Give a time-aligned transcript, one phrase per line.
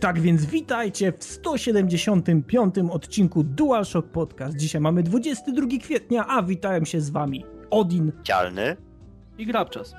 [0.00, 2.74] Tak więc witajcie w 175.
[2.90, 4.56] odcinku DualShock Podcast.
[4.56, 8.12] Dzisiaj mamy 22 kwietnia, a witałem się z wami Odin.
[8.22, 8.76] Cialny.
[9.38, 9.94] I Grabczas.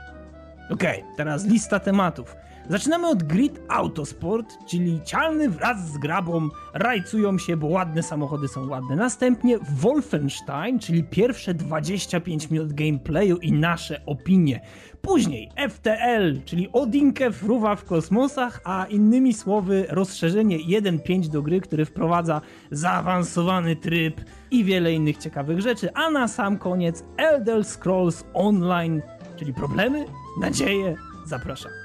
[0.70, 2.36] Okej, teraz lista tematów.
[2.70, 8.68] Zaczynamy od Grid Autosport, czyli cialny wraz z grabą rajcują się, bo ładne samochody są
[8.68, 8.96] ładne.
[8.96, 14.62] Następnie Wolfenstein, czyli pierwsze 25 minut gameplayu i nasze opinie.
[15.02, 21.86] Później FTL, czyli Odinkę fruwa w kosmosach, a innymi słowy rozszerzenie 1.5 do gry, który
[21.86, 22.42] wprowadza
[22.72, 24.22] zaawansowany tryb
[24.52, 25.94] i wiele innych ciekawych rzeczy.
[25.94, 29.02] A na sam koniec Elder Scrolls Online,
[29.36, 30.06] czyli problemy,
[30.42, 31.81] nadzieje, zapraszam.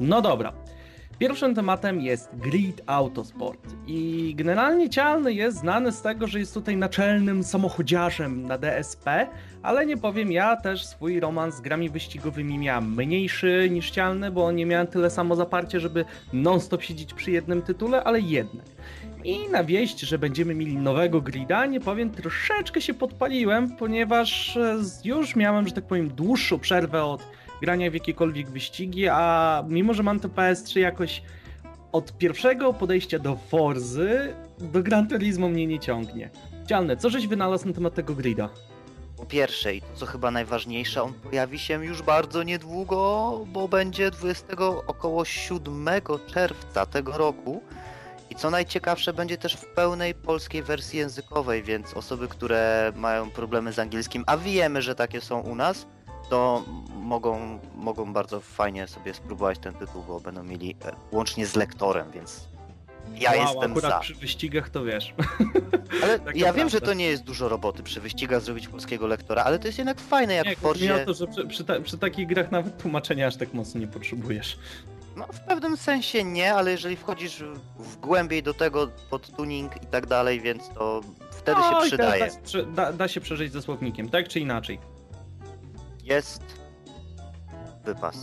[0.00, 0.52] No dobra.
[1.18, 3.60] Pierwszym tematem jest Grid Autosport.
[3.86, 9.26] I generalnie Cialny jest znany z tego, że jest tutaj naczelnym samochodziarzem na DSP,
[9.62, 14.52] ale nie powiem, ja też swój romans z grami wyścigowymi miałem mniejszy niż Cialny, bo
[14.52, 18.66] nie miałem tyle samo zaparcie, żeby non-stop siedzieć przy jednym tytule, ale jednak.
[19.24, 24.78] I na wieść, że będziemy mieli nowego grida, nie powiem, troszeczkę się podpaliłem, ponieważ e,
[25.04, 27.28] już miałem, że tak powiem, dłuższą przerwę od
[27.60, 31.22] grania w jakiekolwiek wyścigi, a mimo, że mam to PS3 jakoś
[31.92, 36.30] od pierwszego podejścia do Forzy do Gran Turismo mnie nie ciągnie.
[36.66, 38.48] Cialne, co żeś wynalazł na temat tego grida?
[39.16, 44.46] Po pierwsze, i co chyba najważniejsze, on pojawi się już bardzo niedługo, bo będzie 20
[44.86, 45.60] około 7
[46.26, 47.62] czerwca tego roku.
[48.32, 53.72] I co najciekawsze, będzie też w pełnej polskiej wersji językowej, więc osoby, które mają problemy
[53.72, 55.86] z angielskim, a wiemy, że takie są u nas,
[56.30, 61.56] to mogą, mogą bardzo fajnie sobie spróbować ten tytuł, bo będą mieli e, łącznie z
[61.56, 62.48] lektorem, więc
[63.14, 63.98] ja wow, jestem akurat za.
[63.98, 65.14] przy wyścigach to wiesz.
[66.02, 69.44] Ale tak ja wiem, że to nie jest dużo roboty przy wyścigach zrobić polskiego lektora,
[69.44, 71.06] ale to jest jednak fajne, jak Nie, w chodzi mi o Forzie.
[71.06, 74.58] to, że przy, przy, ta, przy takich grach nawet tłumaczenia aż tak mocno nie potrzebujesz.
[75.16, 77.42] No w pewnym sensie nie, ale jeżeli wchodzisz
[77.78, 81.00] w głębiej do tego pod tuning i tak dalej, więc to
[81.30, 82.30] wtedy No się przydaje.
[82.54, 84.78] Da, da, da się przeżyć ze słownikiem, tak czy inaczej.
[86.04, 86.42] Jest
[87.84, 88.16] wypas.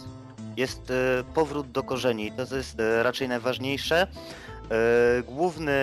[0.57, 4.01] Jest e, powrót do korzeni to jest e, raczej najważniejsze.
[4.01, 5.73] E, Główny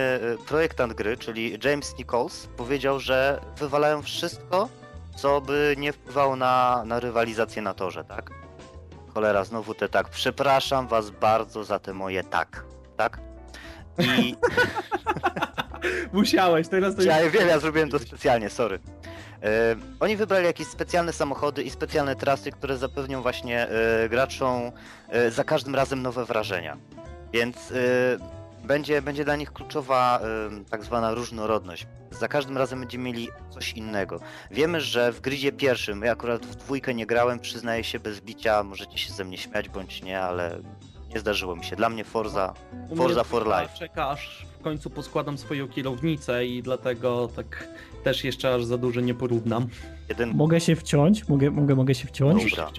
[0.49, 4.69] projektant gry, czyli James Nichols, powiedział, że wywalają wszystko,
[5.17, 8.31] co by nie wpływało na, na rywalizację na torze, tak?
[9.17, 10.09] Cholera, znowu te tak.
[10.09, 12.65] Przepraszam was bardzo za te moje tak.
[12.97, 13.21] Tak?
[13.99, 14.37] I
[16.13, 18.79] Musiałeś, teraz to ja wiem, ja zrobiłem to specjalnie, sorry.
[19.43, 24.73] E, oni wybrali jakieś specjalne samochody i specjalne trasy, które zapewnią właśnie e, graczom
[25.09, 26.77] e, za każdym razem nowe wrażenia.
[27.33, 27.73] Więc
[28.67, 31.87] będzie, będzie dla nich kluczowa e, tak zwana różnorodność.
[32.11, 34.21] Za każdym razem będziemy mieli coś innego.
[34.51, 38.63] Wiemy, że w gridzie pierwszym, ja akurat w dwójkę nie grałem, przyznaję się bez bicia,
[38.63, 40.59] możecie się ze mnie śmiać bądź nie, ale
[41.15, 41.77] nie zdarzyło mi się.
[41.77, 42.55] Dla mnie Forza,
[42.91, 43.79] U Forza for Life.
[43.79, 47.69] Czeka aż w końcu poskładam swoją kierownicę i dlatego tak
[48.05, 49.67] też jeszcze aż za dużo nie porównam.
[50.09, 50.37] jeden...
[50.37, 51.29] Mogę się wciąć?
[51.29, 52.51] Mogę, mogę, mogę się wciąć?
[52.51, 52.71] Dobra.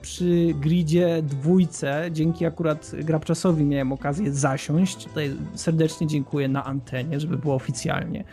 [0.00, 5.04] Przy gridzie dwójce, dzięki akurat Grabczasowi miałem okazję zasiąść.
[5.04, 8.24] Tutaj serdecznie dziękuję na antenie, żeby było oficjalnie.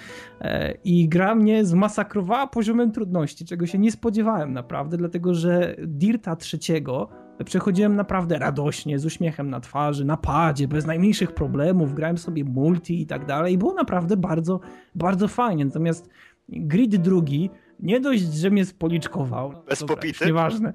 [0.42, 6.36] E, I gra mnie zmasakrowała poziomem trudności, czego się nie spodziewałem naprawdę, dlatego że Dirta
[6.36, 7.10] trzeciego
[7.46, 13.02] przechodziłem naprawdę radośnie, z uśmiechem na twarzy, na padzie, bez najmniejszych problemów, grałem sobie multi
[13.02, 14.60] i tak dalej i było naprawdę bardzo,
[14.96, 15.66] bardzo fajnie.
[15.66, 16.10] Natomiast
[16.50, 17.50] grid drugi
[17.80, 19.54] nie dość, że mnie spoliczkował.
[19.70, 20.26] Bez dobra, popity?
[20.26, 20.74] Nieważne.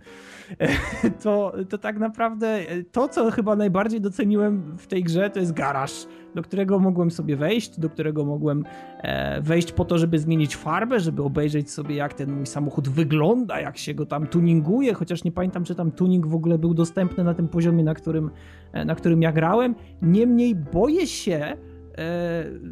[1.22, 2.60] To, to tak naprawdę
[2.92, 7.36] to, co chyba najbardziej doceniłem w tej grze, to jest garaż, do którego mogłem sobie
[7.36, 8.64] wejść, do którego mogłem
[8.98, 13.60] e, wejść po to, żeby zmienić farbę, żeby obejrzeć sobie, jak ten mój samochód wygląda,
[13.60, 17.24] jak się go tam tuninguje, chociaż nie pamiętam, czy tam tuning w ogóle był dostępny
[17.24, 18.30] na tym poziomie, na którym,
[18.72, 19.74] e, na którym ja grałem.
[20.03, 21.56] Niemniej boję się, e,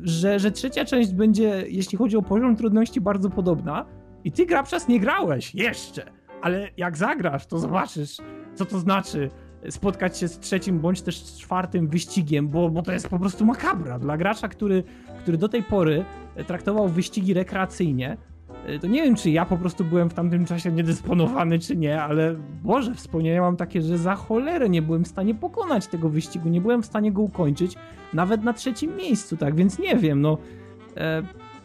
[0.02, 3.86] że, że trzecia część będzie, jeśli chodzi o poziom trudności, bardzo podobna.
[4.24, 6.02] I ty, Grabczas, nie grałeś jeszcze,
[6.42, 8.16] ale jak zagrasz, to zobaczysz,
[8.54, 9.30] co to znaczy
[9.68, 13.98] spotkać się z trzecim bądź też czwartym wyścigiem, bo, bo to jest po prostu makabra.
[13.98, 14.82] Dla gracza, który,
[15.22, 16.04] który do tej pory
[16.46, 18.16] traktował wyścigi rekreacyjnie,
[18.66, 22.02] e, to nie wiem, czy ja po prostu byłem w tamtym czasie niedysponowany, czy nie,
[22.02, 26.48] ale Boże, wspomnienia mam takie, że za cholerę nie byłem w stanie pokonać tego wyścigu,
[26.48, 27.76] nie byłem w stanie go ukończyć,
[28.14, 30.38] nawet na trzecim miejscu, tak, więc nie wiem, no...
[30.96, 31.22] E,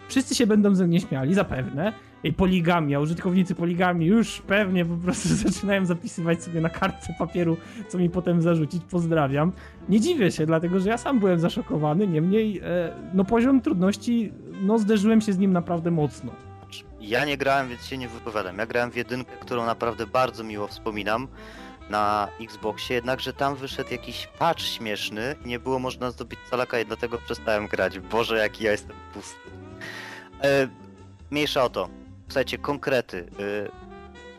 [0.07, 1.93] wszyscy się będą ze mnie śmiali, zapewne.
[2.33, 7.57] Poligamia, użytkownicy poligami już pewnie po prostu zaczynają zapisywać sobie na kartce papieru,
[7.87, 8.83] co mi potem zarzucić.
[8.91, 9.51] Pozdrawiam.
[9.89, 14.31] Nie dziwię się, dlatego że ja sam byłem zaszokowany, niemniej e, no poziom trudności,
[14.61, 16.31] no zderzyłem się z nim naprawdę mocno.
[17.01, 18.57] Ja nie grałem, więc się nie wypowiadam.
[18.57, 21.27] Ja grałem w jedynkę, którą naprawdę bardzo miło wspominam
[21.89, 26.85] na Xboxie, jednakże tam wyszedł jakiś patch śmieszny i nie było można zdobyć calaka i
[26.85, 27.99] dlatego przestałem grać.
[27.99, 29.49] Boże, jaki ja jestem pusty.
[30.43, 30.67] E,
[31.31, 31.89] mniejsza o to.
[32.27, 33.17] Słuchajcie, konkrety.
[33.17, 33.69] E,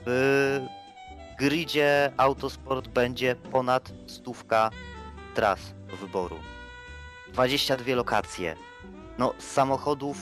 [0.07, 0.61] w
[1.39, 4.71] gridzie Autosport będzie ponad stówka
[5.35, 5.61] tras
[5.91, 6.37] do wyboru.
[7.33, 8.57] 22 lokacje.
[9.19, 10.17] No, samochodów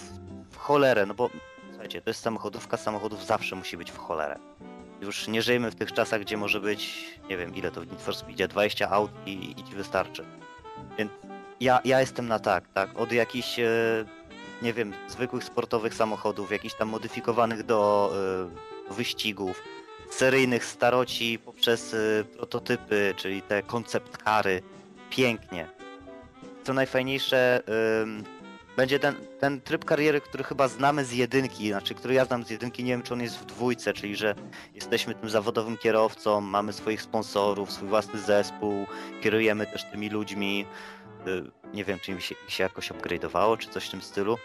[0.50, 1.30] w cholerę, no bo
[1.70, 4.38] słuchajcie, to jest samochodówka, samochodów zawsze musi być w cholerę.
[5.00, 8.02] Już nie żyjemy w tych czasach, gdzie może być, nie wiem ile to w Need
[8.02, 10.24] for Speedzie, 20 aut i, i ci wystarczy.
[10.98, 11.12] Więc
[11.60, 12.98] ja, ja jestem na tak, tak?
[12.98, 13.64] Od jakichś, e,
[14.64, 18.12] nie wiem, zwykłych sportowych samochodów, jakichś tam modyfikowanych do
[18.90, 19.62] e, wyścigów,
[20.10, 24.62] seryjnych staroci poprzez e, prototypy, czyli te koncept kary.
[25.10, 25.68] Pięknie.
[26.64, 27.62] Co najfajniejsze,
[28.02, 28.24] ym,
[28.76, 32.50] będzie ten, ten tryb kariery, który chyba znamy z jedynki, znaczy który ja znam z
[32.50, 34.34] jedynki, nie wiem czy on jest w dwójce, czyli że
[34.74, 38.86] jesteśmy tym zawodowym kierowcą, mamy swoich sponsorów, swój własny zespół,
[39.22, 40.66] kierujemy też tymi ludźmi.
[41.26, 44.36] Y, nie wiem, czy im się, się jakoś upgrade'owało, czy coś w tym stylu.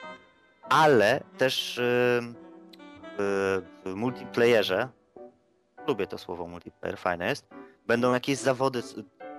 [0.70, 2.22] Ale też y,
[3.18, 4.90] w, multiplayerze,
[5.88, 7.48] lubię to słowo multiplayer, fajne jest,
[7.88, 8.82] będą jakieś zawody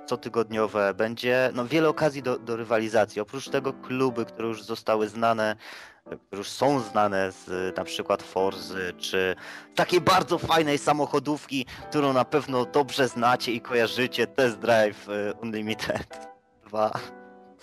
[0.06, 3.20] cotygodniowe, będzie no, wiele okazji do, do rywalizacji.
[3.20, 5.56] Oprócz tego kluby, które już zostały znane,
[6.04, 9.36] które już są znane z na przykład Forzy, czy
[9.74, 16.28] takiej bardzo fajnej samochodówki, którą na pewno dobrze znacie i kojarzycie, Test Drive y, Unlimited
[16.68, 16.92] 2.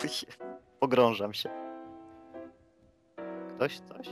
[0.79, 1.66] Pogrążam się.
[3.57, 4.07] Ktoś coś?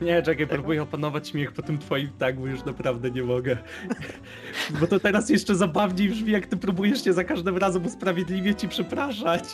[0.00, 3.56] Nie, czekaj, próbuję opanować śmiech po tym twoim tak, bo już naprawdę nie mogę.
[4.80, 8.68] Bo to teraz jeszcze zabawniej brzmi, jak ty próbujesz się za każdym razem usprawiedliwie ci
[8.68, 9.44] przepraszać.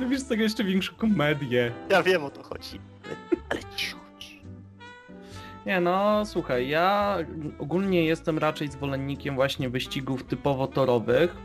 [0.00, 1.72] No wiesz, z tego jeszcze większą komedię.
[1.90, 2.80] Ja wiem o to chodzi.
[3.04, 3.16] Ale,
[3.48, 4.00] ale cicho.
[5.66, 7.18] Nie no, słuchaj, ja
[7.58, 11.36] ogólnie jestem raczej zwolennikiem właśnie wyścigów typowo torowych.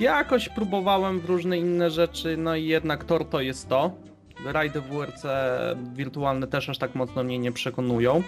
[0.00, 3.90] Jakoś próbowałem w różne inne rzeczy, no i jednak tor to jest to.
[4.44, 5.22] Rajdy WRC
[5.94, 8.22] wirtualne też aż tak mocno mnie nie przekonują.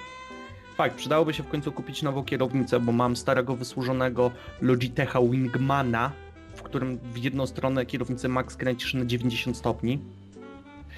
[0.77, 6.13] Fakt, przydałoby się w końcu kupić nową kierownicę, bo mam starego wysłużonego Logitecha Wingmana,
[6.55, 9.99] w którym w jedną stronę kierownicę max kręcisz na 90 stopni.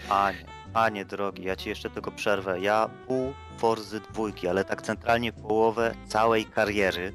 [0.09, 2.61] Panie, panie drogi, ja ci jeszcze tylko przerwę.
[2.61, 7.12] Ja pół Forzy dwójki, ale tak centralnie połowę całej kariery.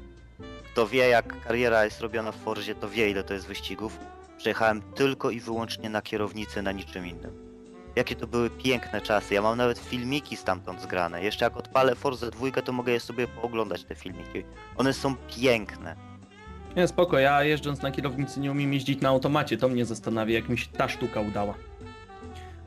[0.72, 3.98] Kto wie jak kariera jest robiona w Forzie, to wie ile to jest wyścigów.
[4.38, 7.45] Przejechałem tylko i wyłącznie na kierownicy, na niczym innym.
[7.96, 9.34] Jakie to były piękne czasy.
[9.34, 11.22] Ja mam nawet filmiki stamtąd zgrane.
[11.22, 14.44] Jeszcze jak odpalę Forza 2, to mogę je sobie pooglądać, te filmiki.
[14.76, 15.96] One są piękne.
[16.76, 20.48] Nie, spoko, ja jeżdżąc na kierownicy nie umiem jeździć na automacie, to mnie zastanawia, jak
[20.48, 21.54] mi się ta sztuka udała.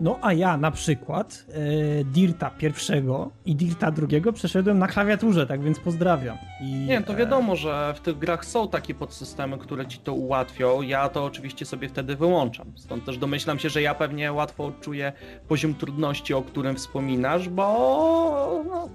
[0.01, 5.63] No a ja na przykład e, Dirta pierwszego i Dirta drugiego przeszedłem na klawiaturze, tak
[5.63, 6.38] więc pozdrawiam.
[6.62, 10.81] I, Nie, to wiadomo, że w tych grach są takie podsystemy, które ci to ułatwią.
[10.81, 12.72] Ja to oczywiście sobie wtedy wyłączam.
[12.75, 15.13] Stąd też domyślam się, że ja pewnie łatwo odczuję
[15.48, 18.90] poziom trudności, o którym wspominasz, bo no,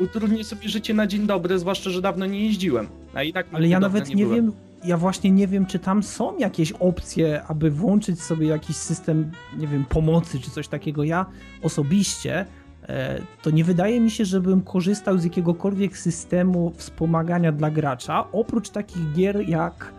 [0.00, 2.88] utrudnię sobie życie na dzień dobry, zwłaszcza, że dawno nie jeździłem.
[3.14, 4.44] A i tak Ale ja nawet nie byłem.
[4.44, 4.52] wiem,
[4.84, 9.66] ja właśnie nie wiem, czy tam są jakieś opcje, aby włączyć sobie jakiś system, nie
[9.66, 11.04] wiem, pomocy czy coś takiego.
[11.04, 11.26] Ja
[11.62, 12.46] osobiście
[12.88, 18.70] e, to nie wydaje mi się, żebym korzystał z jakiegokolwiek systemu wspomagania dla gracza, oprócz
[18.70, 19.92] takich gier jak,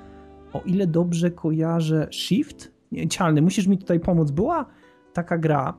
[0.54, 2.72] o ile dobrze kojarzę, Shift?
[2.92, 4.32] Nie, Cialny, musisz mi tutaj pomóc.
[4.32, 4.66] Była
[5.14, 5.74] taka gra,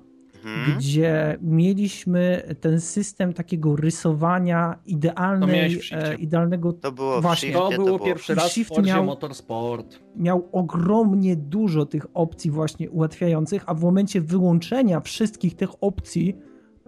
[0.44, 0.78] Mhm.
[0.78, 7.50] gdzie mieliśmy ten system takiego rysowania idealnej, w e, idealnego To było Właśnie.
[7.50, 9.98] w To było pierwszy raz w Shift Forzie miał- Motorsport.
[10.16, 16.36] miał ogromnie dużo tych opcji właśnie ułatwiających, a w momencie wyłączenia wszystkich tych opcji,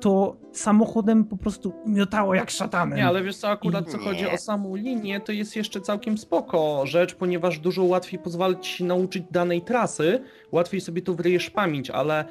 [0.00, 2.98] to samochodem po prostu miotało jak szatanem.
[2.98, 6.18] Nie, ale wiesz co, akurat I- co chodzi o samą linię, to jest jeszcze całkiem
[6.18, 10.20] spoko rzecz, ponieważ dużo łatwiej pozwala ci się nauczyć danej trasy,
[10.52, 12.24] łatwiej sobie to wryjesz w pamięć, ale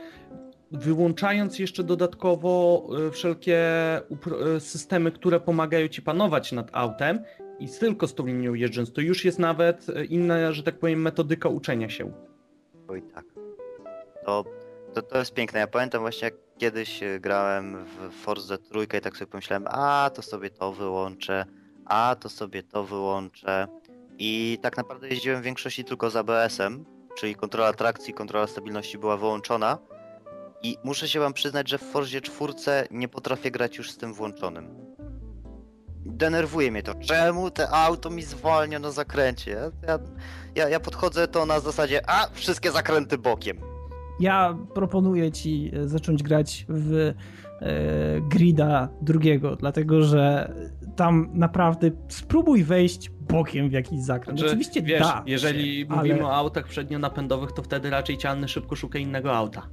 [0.71, 3.61] wyłączając jeszcze dodatkowo y, wszelkie
[4.55, 7.19] y, systemy, które pomagają ci panować nad autem
[7.59, 11.01] i tylko z tą linią jeżdżąc, to już jest nawet y, inna, że tak powiem,
[11.01, 12.11] metodyka uczenia się.
[12.87, 13.25] Oj tak.
[14.25, 14.43] To,
[14.93, 15.59] to, to jest piękne.
[15.59, 20.11] Ja pamiętam właśnie jak kiedyś e, grałem w Forza trójkę i tak sobie pomyślałem, a
[20.13, 21.45] to sobie to wyłączę,
[21.85, 23.67] a to sobie to wyłączę.
[24.17, 26.85] I tak naprawdę jeździłem w większości tylko z ABS-em,
[27.17, 29.77] czyli kontrola trakcji, kontrola stabilności była wyłączona.
[30.65, 34.13] I muszę się wam przyznać, że w Forzie czwórce nie potrafię grać już z tym
[34.13, 34.69] włączonym.
[36.05, 36.93] Denerwuje mnie to.
[36.95, 39.57] Czemu te auto mi zwalnia na zakręcie?
[39.87, 39.99] Ja,
[40.55, 43.57] ja, ja, podchodzę to na zasadzie, a wszystkie zakręty bokiem.
[44.19, 47.13] ja proponuję ci e, zacząć grać w e,
[48.21, 50.53] grida drugiego, dlatego że
[50.95, 54.39] tam naprawdę spróbuj wejść bokiem w jakiś zakręt.
[54.39, 56.25] Znaczy, Oczywiście wiesz, da jeżeli się, mówimy ale...
[56.25, 59.67] o autach przednionapędowych, to wtedy raczej cialny szybko szuka innego auta.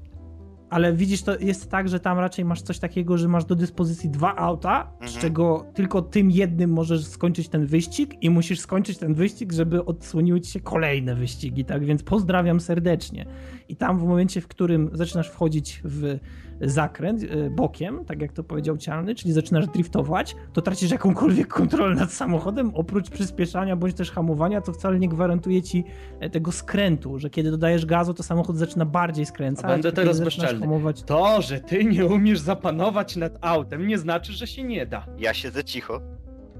[0.73, 4.11] Ale widzisz, to jest tak, że tam raczej masz coś takiego, że masz do dyspozycji
[4.11, 5.21] dwa auta, z Mhm.
[5.21, 10.41] czego tylko tym jednym możesz skończyć ten wyścig i musisz skończyć ten wyścig, żeby odsłoniły
[10.41, 11.85] ci się kolejne wyścigi, tak?
[11.85, 13.27] Więc pozdrawiam serdecznie.
[13.69, 16.19] I tam w momencie, w którym zaczynasz wchodzić w
[16.61, 21.95] zakręt y, bokiem, tak jak to powiedział Cialny, czyli zaczynasz driftować, to tracisz jakąkolwiek kontrolę
[21.95, 25.85] nad samochodem, oprócz przyspieszania bądź też hamowania, to wcale nie gwarantuje ci
[26.21, 29.65] e, tego skrętu, że kiedy dodajesz gazu, to samochód zaczyna bardziej skręcać.
[29.65, 30.62] A będę teraz bezczelny.
[30.63, 35.07] Hamować, To, że ty nie umiesz zapanować nad autem, nie znaczy, że się nie da.
[35.19, 36.01] Ja siedzę cicho.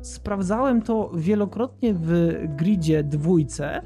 [0.03, 3.83] Sprawdzałem to wielokrotnie w gridzie dwójce, e,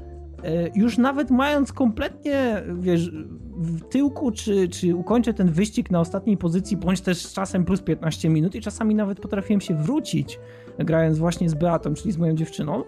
[0.75, 3.11] już nawet mając kompletnie, wiesz,
[3.57, 7.81] w tyłku, czy, czy ukończę ten wyścig na ostatniej pozycji, bądź też z czasem plus
[7.81, 10.39] 15 minut i czasami nawet potrafiłem się wrócić,
[10.79, 12.83] grając właśnie z Beatą, czyli z moją dziewczyną,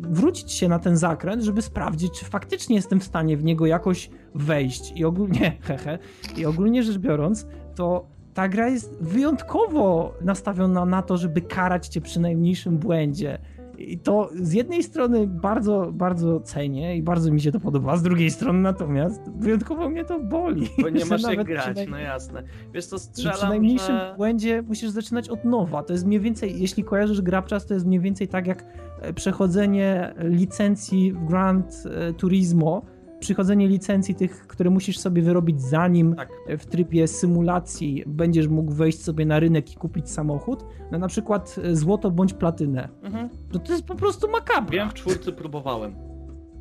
[0.00, 4.10] wrócić się na ten zakręt, żeby sprawdzić, czy faktycznie jestem w stanie w niego jakoś
[4.34, 5.98] wejść i ogólnie, hehe,
[6.36, 12.00] i ogólnie rzecz biorąc, to ta gra jest wyjątkowo nastawiona na to, żeby karać cię
[12.00, 13.38] przy najmniejszym błędzie.
[13.80, 18.02] I to z jednej strony bardzo, bardzo cenię i bardzo mi się to podoba, z
[18.02, 20.68] drugiej strony natomiast wyjątkowo mnie to boli.
[20.82, 22.42] Bo nie masz jak grać, naj- no jasne.
[22.74, 24.14] Wiesz że strzelam, przy najmniejszym że...
[24.16, 25.82] błędzie musisz zaczynać od nowa.
[25.82, 28.66] To jest mniej więcej, jeśli kojarzysz Grabczas, to jest mniej więcej tak jak e,
[29.14, 31.84] przechodzenie licencji w Grand
[32.16, 32.82] Turismo,
[33.20, 36.28] przychodzenie licencji tych, które musisz sobie wyrobić zanim Tak.
[36.58, 41.56] w trybie symulacji będziesz mógł wejść sobie na rynek i kupić samochód, no na przykład
[41.72, 42.88] złoto bądź platynę.
[43.02, 43.28] Mhm.
[43.52, 44.72] No to jest po prostu makabra.
[44.72, 45.94] Wiem, w czwórce próbowałem.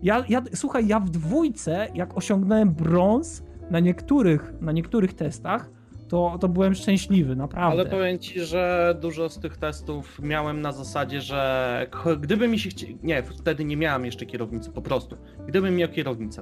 [0.04, 5.70] Ja, ja, słuchaj, ja w dwójce, jak osiągnąłem brąz na niektórych, na niektórych testach,
[6.10, 7.82] to, to byłem szczęśliwy, naprawdę.
[7.82, 11.88] Ale powiem ci, że dużo z tych testów miałem na zasadzie, że
[12.20, 12.98] gdyby mi się chci...
[13.04, 15.18] Nie, wtedy nie miałem jeszcze kierownicy, po prostu.
[15.48, 16.42] Gdybym miał kierownicę.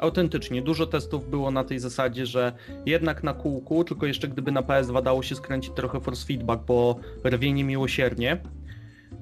[0.00, 2.52] Autentycznie, dużo testów było na tej zasadzie, że
[2.86, 6.96] jednak na kółku, tylko jeszcze gdyby na PS2 dało się skręcić trochę force feedback, bo
[7.24, 8.40] rwienie miłosiernie.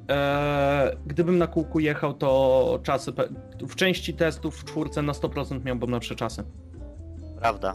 [0.09, 3.13] Eee, gdybym na kółku jechał, to czasy.
[3.61, 6.45] W części testów w czwórce na 100% miałbym lepsze czasy.
[7.39, 7.75] Prawda.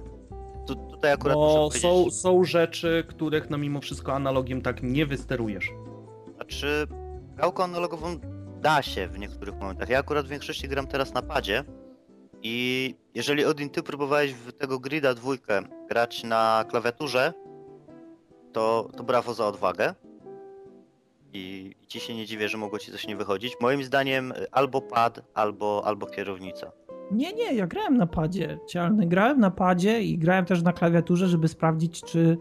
[0.68, 5.06] Tu, tutaj akurat Bo muszę są, są rzeczy, których no mimo wszystko analogiem tak nie
[5.06, 5.72] wysterujesz.
[6.36, 6.88] znaczy
[7.36, 8.20] gałką analogową
[8.62, 9.90] da się w niektórych momentach.
[9.90, 11.64] Ja akurat w większości gram teraz na padzie
[12.44, 17.34] i jeżeli Odin ty próbowałeś w tego grida dwójkę grać na klawiaturze,
[18.54, 19.94] to, to brawo za odwagę.
[21.34, 23.54] I, I ci się nie dziwię, że mogło ci coś nie wychodzić.
[23.62, 26.72] Moim zdaniem albo pad, albo, albo kierownica.
[27.12, 29.08] Nie, nie, ja grałem na padzie cialny.
[29.08, 32.38] Grałem na padzie i grałem też na klawiaturze, żeby sprawdzić, czy,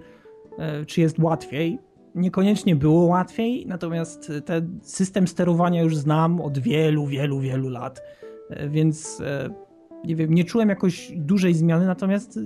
[0.58, 1.78] e, czy jest łatwiej.
[2.14, 8.02] Niekoniecznie było łatwiej, natomiast ten system sterowania już znam od wielu, wielu, wielu lat.
[8.50, 9.50] E, Więc e,
[10.04, 12.38] nie wiem, nie czułem jakoś dużej zmiany, natomiast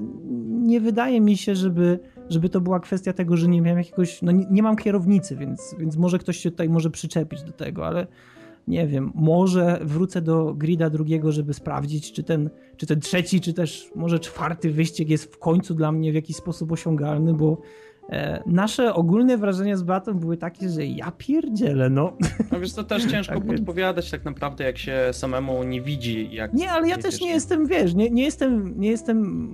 [0.50, 1.98] nie wydaje mi się, żeby,
[2.28, 4.22] żeby to była kwestia tego, że nie miałem jakiegoś.
[4.22, 7.86] No nie, nie mam kierownicy, więc, więc może ktoś się tutaj może przyczepić do tego,
[7.86, 8.06] ale
[8.68, 13.52] nie wiem, może wrócę do grida drugiego, żeby sprawdzić, czy ten, czy ten trzeci, czy
[13.54, 17.60] też może czwarty wyścig jest w końcu dla mnie w jakiś sposób osiągalny, bo
[18.46, 22.16] nasze ogólne wrażenia z Batą były takie, że ja pierdzielę, no.
[22.52, 26.28] No wiesz, to też ciężko Tak więc- podpowiadać tak naprawdę, jak się samemu nie widzi.
[26.34, 29.50] Jak Nie, ale ja też nie jestem, wiesz, nie, nie, jestem, nie jestem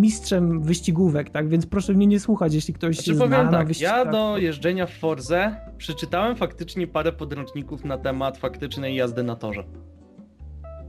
[0.00, 3.50] mistrzem wyścigówek, tak, więc proszę mnie nie słuchać, jeśli ktoś Znaczy się zna powiem na
[3.52, 3.96] tak, wyścigach.
[4.06, 9.64] ja do jeżdżenia w Forze przeczytałem faktycznie parę podręczników na temat faktycznej jazdy na torze.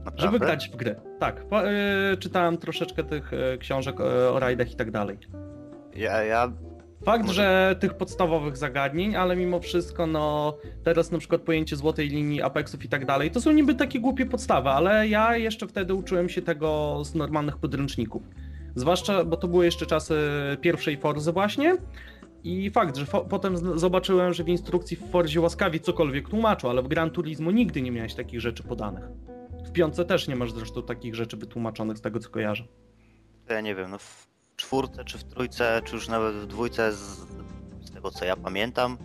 [0.04, 0.20] Naprawdę?
[0.22, 0.96] Żeby grać w gry.
[1.18, 5.18] Tak, po, y, czytałem troszeczkę tych y, książek y, o rajdach i tak dalej.
[5.96, 6.52] Ja, ja
[7.04, 12.08] Fakt, Może- że tych podstawowych zagadnień, ale mimo wszystko, no teraz na przykład pojęcie złotej
[12.08, 15.94] linii, apexów i tak dalej, to są niby takie głupie podstawy, ale ja jeszcze wtedy
[15.94, 18.22] uczyłem się tego z normalnych podręczników.
[18.74, 20.14] Zwłaszcza, bo to były jeszcze czasy
[20.60, 21.76] pierwszej Forzy właśnie
[22.44, 26.82] i fakt, że fo- potem zobaczyłem, że w instrukcji w Forzie łaskawie cokolwiek tłumaczą, ale
[26.82, 29.04] w Gran Turismo nigdy nie miałeś takich rzeczy podanych.
[29.66, 32.64] W piątce też nie masz zresztą takich rzeczy wytłumaczonych z tego, co kojarzę.
[33.50, 34.31] ja nie wiem, no w
[34.62, 36.98] czwórce czy w trójce, czy już nawet w dwójce, z,
[37.82, 38.98] z tego co ja pamiętam,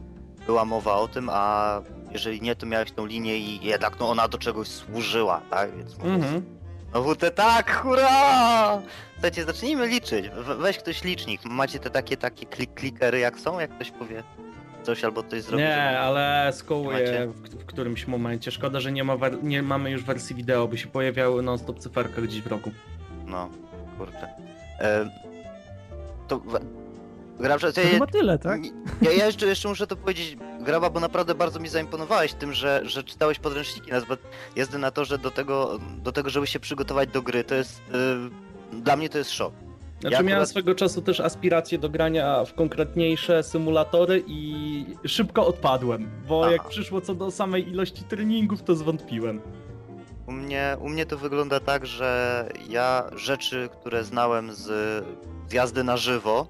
[0.46, 4.28] była mowa o tym, a jeżeli nie, to miałeś tą linię i jednak no ona
[4.28, 5.78] do czegoś służyła, tak?
[5.78, 6.46] Więc Mhm.
[6.94, 8.82] no WT tak, hurra!
[9.14, 10.30] Słuchajcie, zacznijmy liczyć.
[10.30, 11.46] We, weź ktoś licznik.
[11.46, 14.24] Macie te takie, takie klik klikery jak są, jak ktoś powie
[14.84, 15.64] coś albo coś zrobi.
[15.64, 18.52] Nie, ale skołuję w, w którymś momencie.
[18.52, 22.42] Szkoda, że nie, ma nie mamy już wersji wideo, by się pojawiały non-stop cyferka gdzieś
[22.42, 22.72] w roku.
[23.26, 23.50] No.
[23.98, 24.30] kurczę.
[24.80, 25.10] E,
[26.28, 26.40] to...
[26.40, 26.60] wa-
[27.40, 28.62] Gra, To ja, chyba tyle, tak?
[29.02, 32.82] ja, ja jeszcze, jeszcze muszę to powiedzieć, Graba, bo naprawdę bardzo mi zaimponowałeś tym, że,
[32.86, 34.02] że czytałeś podręczniki na
[34.56, 37.44] jazdy na torze do tego, do tego, żeby się przygotować do gry.
[37.44, 37.82] To jest...
[38.74, 39.54] y, dla mnie to jest szok.
[40.00, 45.48] Znaczy Ja miałem akurat- swego czasu też aspiracje do grania w konkretniejsze symulatory i szybko
[45.48, 46.52] odpadłem, bo Aha.
[46.52, 49.42] jak przyszło co do samej ilości treningów, to zwątpiłem.
[50.28, 54.66] U mnie, u mnie to wygląda tak, że ja rzeczy, które znałem z,
[55.50, 56.48] z jazdy na żywo,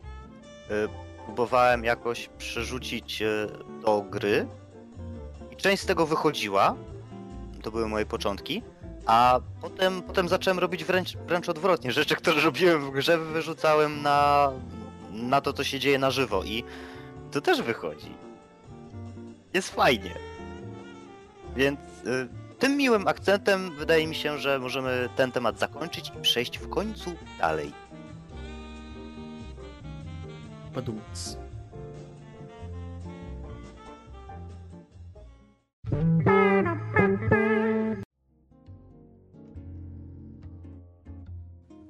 [0.72, 3.48] y, próbowałem jakoś przerzucić y,
[3.86, 4.48] do gry
[5.51, 6.75] i część z tego wychodziła.
[7.63, 8.63] To były moje początki.
[9.06, 11.92] A potem, potem zacząłem robić wręcz, wręcz odwrotnie.
[11.92, 14.51] Rzeczy, które robiłem w grze, wyrzucałem na,
[15.12, 16.44] na to, co się dzieje na żywo.
[16.44, 16.63] I
[17.32, 18.13] to też wychodzi.
[19.54, 20.16] Jest fajnie.
[21.56, 22.27] Więc y,
[22.60, 27.13] tym miłym akcentem wydaje mi się, że możemy ten temat zakończyć i przejść w końcu
[27.39, 27.74] dalej.
[30.77, 31.38] Padłuc.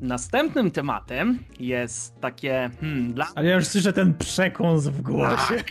[0.01, 5.63] Następnym tematem jest takie, hmm, dla Ale ja już słyszę ten przekąs w głosie.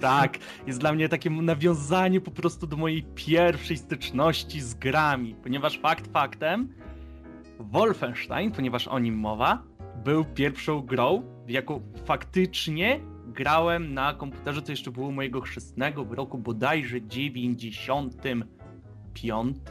[0.00, 5.78] Tak, jest dla mnie takie nawiązanie po prostu do mojej pierwszej styczności z grami, ponieważ
[5.78, 6.74] fakt faktem,
[7.60, 9.62] Wolfenstein, ponieważ o nim mowa,
[10.04, 16.38] był pierwszą grą, jaką faktycznie grałem na komputerze, to jeszcze było mojego chrzestnego w roku
[16.38, 19.62] bodajże 95,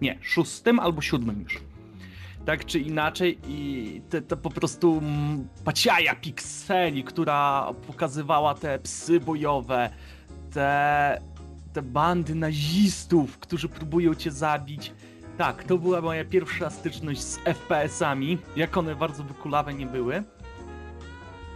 [0.00, 1.60] nie, 6 albo 7 już.
[2.44, 5.02] Tak czy inaczej i te, te po prostu
[5.64, 9.90] paciaja pikseli, która pokazywała te psy bojowe,
[10.52, 11.20] te,
[11.72, 14.92] te bandy nazistów, którzy próbują cię zabić.
[15.40, 20.22] Tak, to była moja pierwsza styczność z FPS-ami, jak one bardzo wykulawe nie były.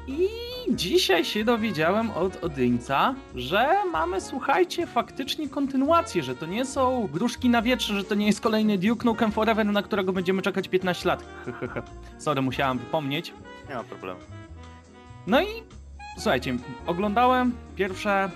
[0.06, 0.28] I
[0.70, 7.48] dzisiaj się dowiedziałem od Odyńca, że mamy, słuchajcie, faktycznie kontynuację, że to nie są gruszki
[7.48, 11.08] na wietrze, że to nie jest kolejny Duke Nukem Forever, na którego będziemy czekać 15
[11.08, 11.24] lat.
[12.18, 13.32] Sorry, musiałem wypomnieć.
[13.68, 14.20] Nie ma problemu.
[15.26, 15.46] No i
[16.14, 16.56] słuchajcie,
[16.86, 18.30] oglądałem pierwsze,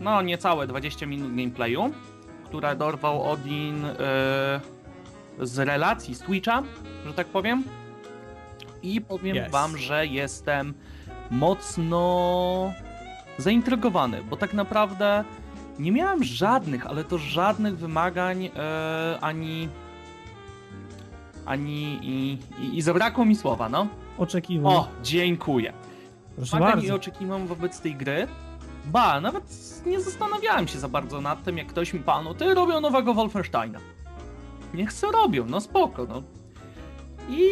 [0.00, 1.90] no niecałe 20 minut gameplayu,
[2.44, 4.60] które dorwał Odin e,
[5.42, 6.62] z relacji z Twitcha,
[7.06, 7.64] że tak powiem.
[8.82, 9.52] I powiem Yes.
[9.52, 10.74] wam, że jestem
[11.30, 12.72] mocno
[13.38, 15.24] zaintrygowany, bo tak naprawdę
[15.78, 18.50] nie miałem żadnych, ale to żadnych wymagań e,
[19.20, 19.68] ani
[21.46, 23.86] ani i, i, i zabrakło mi słowa, no.
[24.18, 24.72] Oczekiwał.
[24.72, 25.72] O, dziękuję.
[26.36, 26.94] Proszę Wymagań i bardzo.
[26.94, 28.28] oczekiwam wobec tej gry.
[28.84, 29.44] Ba, nawet
[29.86, 33.78] nie zastanawiałem się za bardzo nad tym, jak ktoś mi panu, ty robią nowego Wolfensteina.
[34.74, 36.22] Niech co robią, no spoko, no.
[37.28, 37.48] I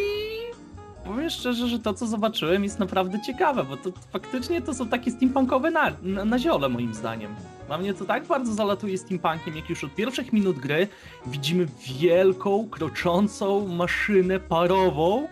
[1.05, 5.11] powiem szczerze, że to co zobaczyłem jest naprawdę ciekawe, bo to faktycznie to są takie
[5.11, 7.35] steampunkowe na, na, na ziole moim zdaniem.
[7.67, 10.89] Dla mnie to tak bardzo zalatuje steampunkiem, jak już od pierwszych minut gry
[11.27, 11.67] widzimy
[12.01, 15.29] wielką, kroczącą maszynę parową,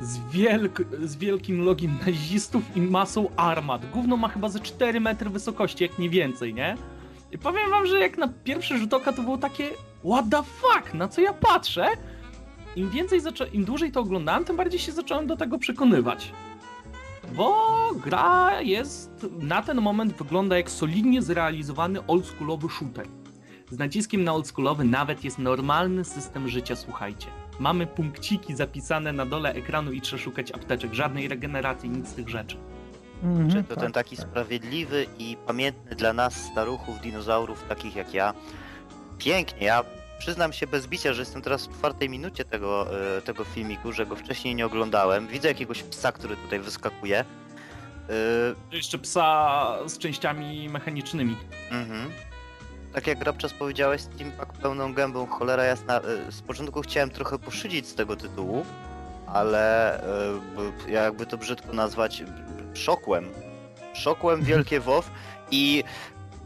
[0.00, 3.90] z, wielk, z wielkim logiem nazistów i masą armat.
[3.90, 6.76] Gówno ma chyba ze 4 metry wysokości, jak nie więcej, nie?
[7.32, 9.70] I powiem wam, że jak na pierwszy rzut oka to było takie
[10.04, 11.86] what the fuck, na co ja patrzę?
[12.76, 13.20] Im więcej,
[13.52, 16.32] im dłużej to oglądałem, tym bardziej się zacząłem do tego przekonywać.
[17.32, 23.06] Bo gra jest, na ten moment wygląda jak solidnie zrealizowany oldschoolowy shooter.
[23.70, 27.26] Z naciskiem na oldschoolowy nawet jest normalny system życia, słuchajcie.
[27.58, 30.94] Mamy punkciki zapisane na dole ekranu i trzeba szukać apteczek.
[30.94, 32.56] Żadnej regeneracji, nic z tych rzeczy.
[33.22, 34.26] Mhm, Czy to tak, ten taki tak.
[34.28, 38.34] sprawiedliwy i pamiętny dla nas staruchów, dinozaurów, takich jak ja.
[39.18, 39.84] Pięknie, ja
[40.18, 42.86] przyznam się bez bicia, że jestem teraz w czwartej minucie tego,
[43.18, 45.26] e, tego filmiku, że go wcześniej nie oglądałem.
[45.26, 47.18] Widzę jakiegoś psa, który tutaj wyskakuje.
[48.70, 51.36] E, Jeszcze psa z częściami mechanicznymi.
[51.70, 52.10] Mhm.
[52.92, 56.00] Tak jak Grabczas powiedziałeś, Steampunk pełną gębą, cholera jasna.
[56.00, 58.66] e, Z początku chciałem trochę poszydzić z tego tytułu,
[59.26, 60.00] ale
[60.88, 62.22] jakby to brzydko nazwać,
[62.74, 63.28] szokłem.
[63.94, 65.10] Szokłem wielkie WoW
[65.50, 65.84] i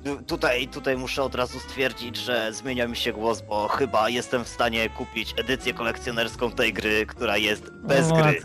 [0.05, 4.45] tu- tutaj, tutaj muszę od razu stwierdzić, że zmienia mi się głos, bo chyba jestem
[4.45, 8.41] w stanie kupić edycję kolekcjonerską tej gry, która jest bez O gry.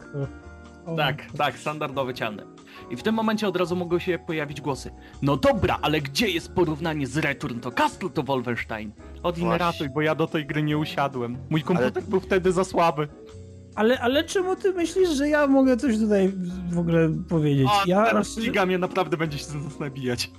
[0.85, 2.43] O Tak, tak, standardowe cialne.
[2.89, 4.91] I w tym momencie od razu mogą się pojawić głosy.
[5.21, 8.91] No dobra, ale gdzie jest porównanie z Return to Castle to Wolfenstein?
[9.45, 9.57] Właśnie.
[9.65, 11.37] ratuj, bo ja do tej gry nie usiadłem.
[11.49, 13.07] Mój komputer był wtedy za słaby.
[13.75, 16.33] Ale, ale czemu ty myślisz, że ja mogę coś tutaj
[16.71, 17.67] w ogóle powiedzieć?
[17.71, 20.31] A ja teraz mnie naprawdę będzie się z nas nabijać.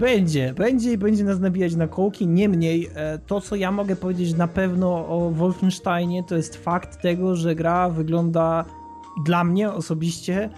[0.00, 2.26] Będzie, będzie i będzie nas nabijać na kołki.
[2.26, 7.36] Niemniej, e, to co ja mogę powiedzieć na pewno o Wolfensteinie, to jest fakt tego,
[7.36, 8.64] że gra wygląda
[9.24, 10.50] dla mnie osobiście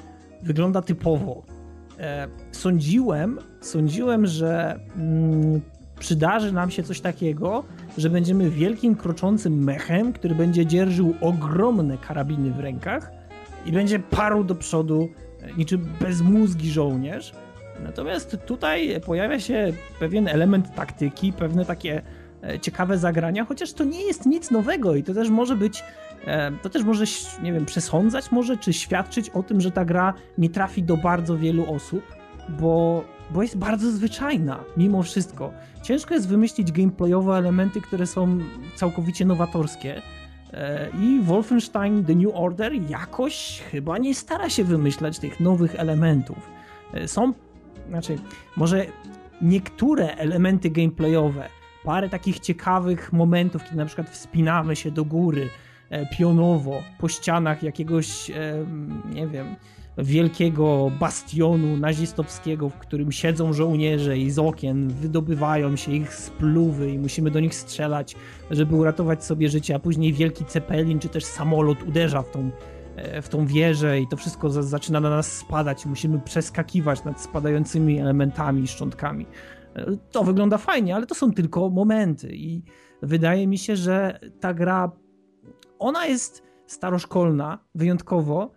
[0.42, 1.42] wygląda typowo.
[1.98, 5.60] E, sądziłem, sądziłem, że mm,
[5.98, 7.64] przydarzy nam się coś takiego,
[7.98, 13.10] że będziemy wielkim, kroczącym mechem, który będzie dzierżył ogromne karabiny w rękach
[13.66, 15.08] i będzie parł do przodu
[15.40, 17.32] e, niczym bezmózgi żołnierz.
[17.84, 22.02] Natomiast tutaj pojawia się pewien element taktyki, pewne takie
[22.42, 25.84] e, ciekawe zagrania, chociaż to nie jest nic nowego i to też może być,
[26.26, 27.04] e, to też może,
[27.42, 31.38] nie wiem, przesądzać może, czy świadczyć o tym, że ta gra nie trafi do bardzo
[31.38, 32.02] wielu osób,
[32.48, 35.52] bo, bo jest bardzo zwyczajna, mimo wszystko.
[35.82, 38.38] Ciężko jest wymyślić gameplayowe elementy, które są
[38.76, 40.02] całkowicie nowatorskie.
[40.52, 46.50] E, I Wolfenstein The New Order jakoś chyba nie stara się wymyślać tych nowych elementów.
[47.06, 47.32] Są
[47.88, 48.18] znaczy,
[48.56, 48.86] może
[49.42, 51.48] niektóre elementy gameplayowe,
[51.84, 55.48] parę takich ciekawych momentów, kiedy na przykład wspinamy się do góry
[55.90, 58.34] e, pionowo po ścianach jakiegoś, e,
[59.14, 59.56] nie wiem,
[59.98, 66.98] wielkiego bastionu nazistowskiego, w którym siedzą żołnierze i z okien wydobywają się ich spluwy i
[66.98, 68.16] musimy do nich strzelać,
[68.50, 72.50] żeby uratować sobie życie, a później wielki cepelin czy też samolot uderza w tą
[72.98, 75.86] E, w tą wieżę i to wszystko zaczyna na nas spadać.
[75.86, 79.26] Musimy przeskakiwać nad spadającymi elementami i szczątkami.
[79.74, 82.62] E, to wygląda fajnie, ale to są tylko momenty i
[83.02, 84.92] wydaje mi się, że ta gra
[85.78, 88.50] ona jest staroszkolna wyjątkowo,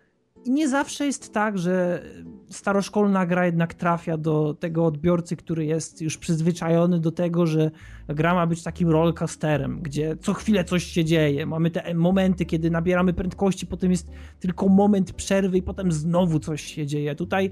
[0.47, 2.03] nie zawsze jest tak, że
[2.49, 7.71] staroszkolna gra jednak trafia do tego odbiorcy, który jest już przyzwyczajony do tego, że
[8.07, 11.45] gra ma być takim rollercoasterem, gdzie co chwilę coś się dzieje.
[11.45, 16.61] Mamy te momenty, kiedy nabieramy prędkości, potem jest tylko moment przerwy i potem znowu coś
[16.61, 17.15] się dzieje.
[17.15, 17.51] Tutaj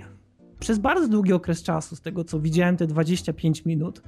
[0.60, 4.02] przez bardzo długi okres czasu, z tego co widziałem, te 25 minut,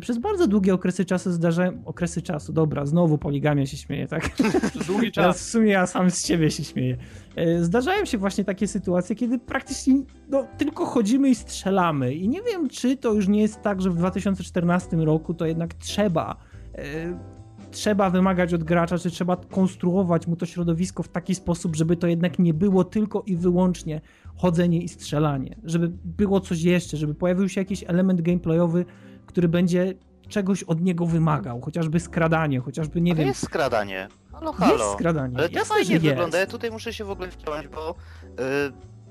[0.00, 1.82] przez bardzo długie okresy czasu zdarzają...
[1.84, 4.30] Okresy czasu, dobra, znowu poligamia się śmieje, tak?
[4.70, 5.38] Przez długi czas.
[5.38, 6.96] w sumie ja sam z siebie się śmieję.
[7.36, 9.94] E, zdarzają się właśnie takie sytuacje, kiedy praktycznie
[10.28, 12.14] no, tylko chodzimy i strzelamy.
[12.14, 15.74] I nie wiem, czy to już nie jest tak, że w 2014 roku to jednak
[15.74, 16.36] trzeba
[16.74, 17.36] e,
[17.70, 22.06] trzeba wymagać od gracza, czy trzeba konstruować mu to środowisko w taki sposób, żeby to
[22.06, 24.00] jednak nie było tylko i wyłącznie
[24.36, 25.56] chodzenie i strzelanie.
[25.64, 28.84] Żeby było coś jeszcze, żeby pojawił się jakiś element gameplayowy,
[29.26, 29.94] który będzie
[30.28, 33.28] czegoś od niego wymagał, chociażby skradanie, chociażby nie Ale wiem.
[33.28, 34.08] jest skradanie.
[34.32, 34.72] Halo, halo.
[34.72, 35.38] Jest skradanie.
[35.38, 36.38] Ale to Jasne, fajnie wygląda.
[36.38, 36.48] Jest.
[36.48, 38.34] Ja tutaj muszę się w ogóle wciąć, bo yy,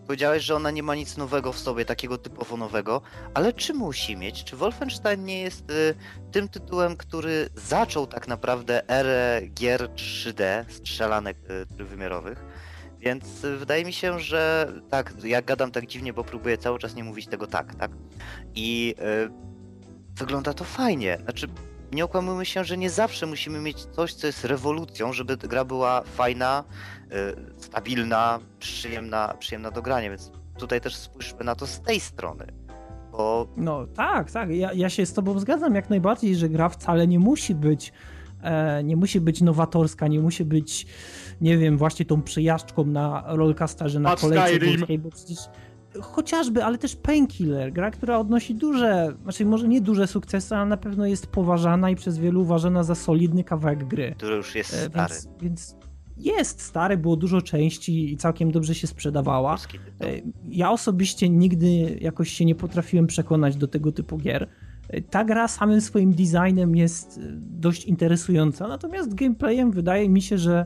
[0.05, 3.01] powiedziałeś, że ona nie ma nic nowego w sobie, takiego typowo nowego,
[3.33, 4.43] ale czy musi mieć?
[4.43, 5.95] Czy Wolfenstein nie jest yy,
[6.31, 12.45] tym tytułem, który zaczął tak naprawdę erę gier 3D, strzelanek yy, trójwymiarowych?
[12.99, 16.95] Więc y, wydaje mi się, że tak, ja gadam tak dziwnie, bo próbuję cały czas
[16.95, 17.91] nie mówić tego tak, tak?
[18.55, 19.45] I yy,
[20.17, 21.17] wygląda to fajnie.
[21.23, 21.47] Znaczy,
[21.91, 26.01] nie okłamujmy się, że nie zawsze musimy mieć coś, co jest rewolucją, żeby gra była
[26.01, 26.63] fajna,
[27.09, 27.17] yy,
[27.57, 32.47] stabilna, przyjemna, przyjemna do grania, więc tutaj też spójrzmy na to z tej strony.
[33.11, 33.47] Bo...
[33.57, 34.49] No tak, tak.
[34.49, 37.93] Ja, ja się z tobą zgadzam jak najbardziej, że gra wcale nie musi być
[38.43, 40.87] e, nie musi być nowatorska, nie musi być
[41.41, 45.37] nie wiem, właśnie tą przejażdżką na rollercoasterze na kolejce górskiej, bo przecież
[46.01, 50.77] chociażby, ale też Painkiller, gra, która odnosi duże, znaczy może nie duże sukcesy, ale na
[50.77, 54.13] pewno jest poważana i przez wielu uważana za solidny kawałek gry.
[54.17, 55.13] Który już jest e, stary.
[55.13, 55.75] Więc, więc
[56.17, 59.55] jest stary, było dużo części i całkiem dobrze się sprzedawała.
[59.55, 64.47] E, ja osobiście nigdy jakoś się nie potrafiłem przekonać do tego typu gier.
[64.89, 70.65] E, ta gra samym swoim designem jest dość interesująca, natomiast gameplayem wydaje mi się, że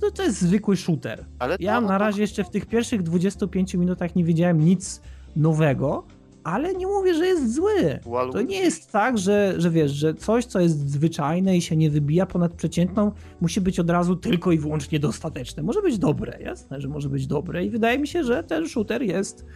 [0.00, 1.24] to, to jest zwykły shooter.
[1.38, 5.00] Ale ja na razie jeszcze w tych pierwszych 25 minutach nie wiedziałem nic
[5.36, 6.06] nowego,
[6.44, 8.00] ale nie mówię, że jest zły.
[8.32, 11.90] To nie jest tak, że, że wiesz, że coś, co jest zwyczajne i się nie
[11.90, 15.62] wybija ponad przeciętną, musi być od razu tylko i wyłącznie dostateczne.
[15.62, 19.02] Może być dobre, jasne, że może być dobre i wydaje mi się, że ten shooter
[19.02, 19.46] jest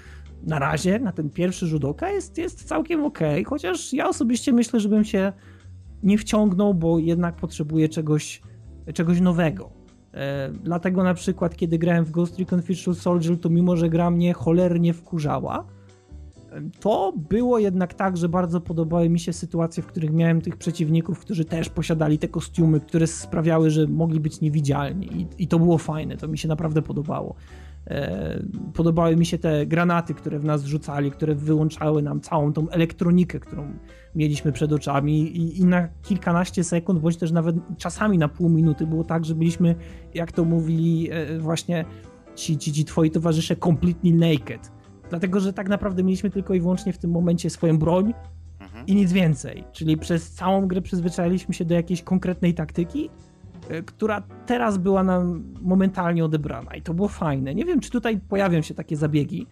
[0.42, 4.80] na razie, na ten pierwszy rzut oka jest, jest całkiem ok, chociaż ja osobiście myślę,
[4.80, 5.32] żebym się
[6.02, 8.42] nie wciągnął, bo jednak potrzebuję czegoś,
[8.94, 9.77] czegoś nowego.
[10.18, 14.10] E, dlatego na przykład, kiedy grałem w Ghost Recon Virtual Soldier, to mimo, że gra
[14.10, 15.64] mnie cholernie wkurzała,
[16.52, 20.56] e, to było jednak tak, że bardzo podobały mi się sytuacje, w których miałem tych
[20.56, 25.06] przeciwników, którzy też posiadali te kostiumy, które sprawiały, że mogli być niewidzialni.
[25.20, 27.34] I, i to było fajne, to mi się naprawdę podobało.
[27.86, 28.42] E,
[28.74, 33.40] podobały mi się te granaty, które w nas rzucali, które wyłączały nam całą tą elektronikę,
[33.40, 33.72] którą
[34.18, 38.86] mieliśmy przed oczami i, i, na kilkanaście sekund, bądź też nawet czasami na pół minuty
[38.86, 39.74] było tak, że byliśmy,
[40.14, 41.84] jak to mówili e, właśnie
[42.34, 44.72] ci, ci, ci twoi towarzysze, completely naked.
[45.10, 48.14] Dlatego, że tak naprawdę mieliśmy tylko i wyłącznie w tym momencie swoją broń
[48.60, 48.86] Mhm.
[48.86, 49.64] i nic więcej.
[49.72, 53.10] Czyli przez całą grę przyzwyczailiśmy się do jakiejś konkretnej taktyki,
[53.70, 57.54] y, która teraz była nam momentalnie odebrana i to było fajne.
[57.54, 59.46] Nie wiem, czy tutaj pojawią się takie zabiegi.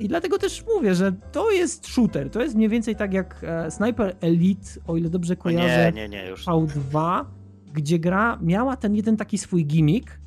[0.00, 2.30] I dlatego też mówię, że to jest shooter.
[2.30, 5.92] To jest mniej więcej tak jak e, Sniper Elite, o ile dobrze O kojarzę.
[5.94, 6.44] nie, nie, nie, już.
[6.44, 7.24] V2,
[7.72, 10.18] gdzie gra miała ten jeden taki swój gimmick,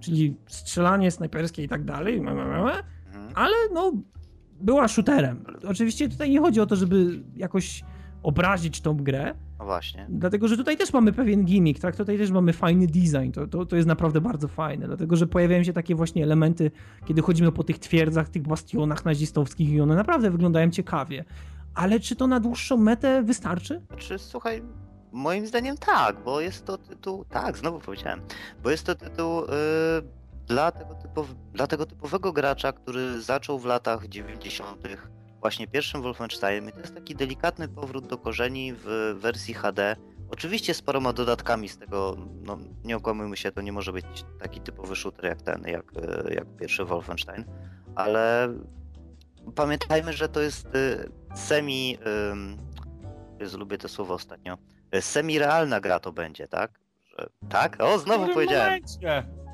[0.00, 3.32] czyli strzelanie snajperskie i tak dalej, Mhm.
[3.34, 3.92] ale no
[4.60, 5.44] była shooterem.
[5.68, 7.84] Oczywiście tutaj nie chodzi o to, żeby jakoś
[8.22, 10.06] obrazić tą grę, No właśnie.
[10.08, 11.96] dlatego że tutaj też mamy pewien gimmick, tak?
[11.96, 15.64] Tutaj też mamy fajny design, to, to, to jest naprawdę bardzo fajne, dlatego że pojawiają
[15.64, 16.70] się takie właśnie elementy,
[17.04, 21.24] kiedy chodzimy po tych twierdzach, tych bastionach nazistowskich i one naprawdę wyglądają ciekawie.
[21.74, 23.82] Ale czy to na dłuższą metę wystarczy?
[23.88, 24.62] Znaczy, słuchaj,
[25.12, 27.24] moim zdaniem tak, bo jest to tytuł.
[27.24, 28.20] Tak, znowu powiedziałem.
[28.62, 29.46] Bo jest to tytuł y,
[30.46, 34.88] dla, tego typow, dla tego typowego gracza, który zaczął w latach 90.
[35.46, 36.68] właśnie pierwszym Wolfensteinem.
[36.68, 39.96] I to jest taki delikatny powrót do korzeni w wersji HD.
[40.30, 44.04] Oczywiście z paroma dodatkami z tego, no nie okłamujmy się, to nie może być
[44.40, 47.44] taki typowy shooter jak ten, jak, y, jak pierwszy Wolfenstein,
[47.94, 48.48] ale
[49.54, 51.98] pamiętajmy, że to jest y, semi.
[53.40, 54.58] Jezu, lubię to słowo ostatnio.
[54.90, 56.80] E, Semi-realna gra to będzie, tak?
[57.04, 57.76] Że, tak?
[57.80, 58.66] O, znowu powiedziałem.
[58.66, 59.45] momencie?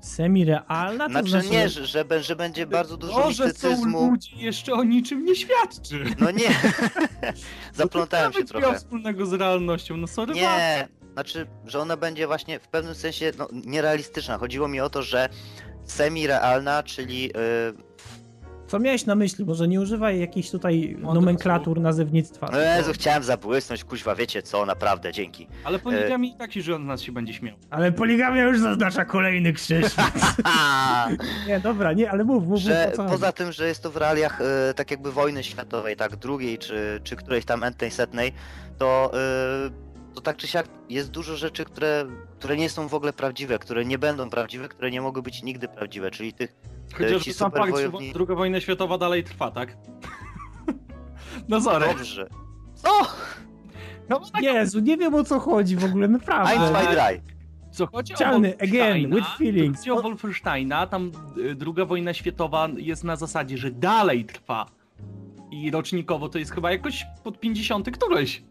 [0.00, 1.08] Semi-realna?
[1.08, 4.10] To Znaczy nie, że, że, że będzie bardzo dużo że są mistycyzmu.
[4.10, 6.04] ludzie jeszcze o niczym nie świadczy.
[6.18, 6.48] No nie.
[7.74, 8.78] Zaplątałem się trochę.
[8.78, 10.48] wspólnego z realnością, no sorry bardzo.
[10.48, 10.88] Nie.
[11.12, 14.38] Znaczy, że ona będzie właśnie w pewnym sensie no, nierealistyczna.
[14.38, 15.28] Chodziło mi o to, że
[15.84, 17.32] semi-realna, czyli y,
[18.70, 19.44] Co miałeś na myśli?
[19.44, 22.48] Może nie używaj jakichś tutaj nomenklatur nazewnictwa.
[22.52, 25.46] no Jezu, chciałem zabłysnąć, kuźwa, wiecie co, naprawdę, dzięki.
[25.64, 27.56] Ale poligami i tak, że on z nas się będzie śmiał.
[27.70, 29.86] Ale poligamia już zaznacza kolejny krzyż.
[31.48, 34.40] nie, dobra, nie, ale mów, mów, że mów poza tym, że jest to w realiach
[34.40, 38.32] e, tak jakby wojny światowej, tak, drugiej czy, czy którejś tam entej setnej,
[38.78, 42.06] to, e, to tak czy siak jest dużo rzeczy, które,
[42.38, 45.68] które nie są w ogóle prawdziwe, które nie będą prawdziwe, które nie mogą być nigdy
[45.68, 49.76] prawdziwe, czyli tych Chociaż ci sam fakt, że superwojowni- druga wojna światowa dalej trwa, tak?
[51.48, 51.86] No sorry.
[51.86, 52.28] dobrze.
[52.74, 52.88] Co?
[54.08, 56.72] No tak Jezu, nie wiem o co chodzi w ogóle, I'm naprawdę.
[56.72, 57.20] my dry.
[57.70, 58.70] co chodzi o Chcialny, again,
[59.10, 59.78] Wolfensteina, with feelings.
[59.78, 64.66] chodzi o Wolfensteina, tam y, druga wojna światowa jest na zasadzie, że dalej trwa.
[65.50, 68.42] I rocznikowo to jest chyba jakoś pod 50 któreś.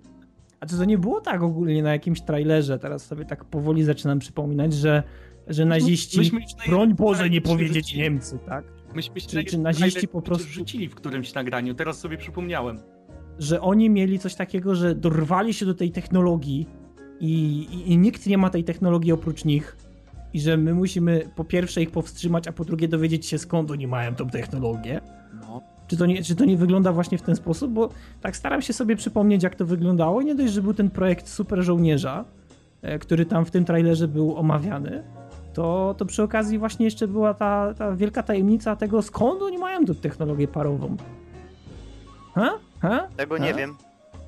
[0.59, 4.19] A czy to nie było tak ogólnie na jakimś trailerze, teraz sobie tak powoli zaczynam
[4.19, 5.03] przypominać, że,
[5.49, 7.95] że naziści, Myśmy broń Boże nie powiedzieć.
[7.95, 8.65] Niemcy, tak?
[8.95, 12.79] Myśmy Czy- czy, czy naziści po prostu- rzucili w którymś nagraniu, teraz sobie przypomniałem.
[13.39, 16.67] Że oni mieli coś takiego, że dorwali się do tej technologii
[17.19, 17.33] i,
[17.71, 19.77] i, i nikt nie ma tej technologii oprócz nich
[20.33, 23.87] i że my musimy po pierwsze ich powstrzymać, a po drugie dowiedzieć się skąd oni
[23.87, 25.01] mają tą technologię.
[25.41, 25.61] No.
[25.87, 27.71] Czy to, nie, czy to nie wygląda właśnie w ten sposób?
[27.71, 27.89] Bo
[28.21, 30.21] tak staram się sobie przypomnieć, jak to wyglądało.
[30.21, 32.25] Nie dość, że był ten projekt Super Żołnierza,
[32.81, 35.03] e, który tam w tym trailerze był omawiany,
[35.59, 39.85] to, to przy okazji właśnie jeszcze była ta, ta wielka tajemnica tego, skąd oni mają
[39.85, 40.97] tą technologię parową.
[42.35, 42.59] Ha?
[42.81, 43.07] Ha?
[43.17, 43.45] Tego Ha?
[43.45, 43.75] nie wiem.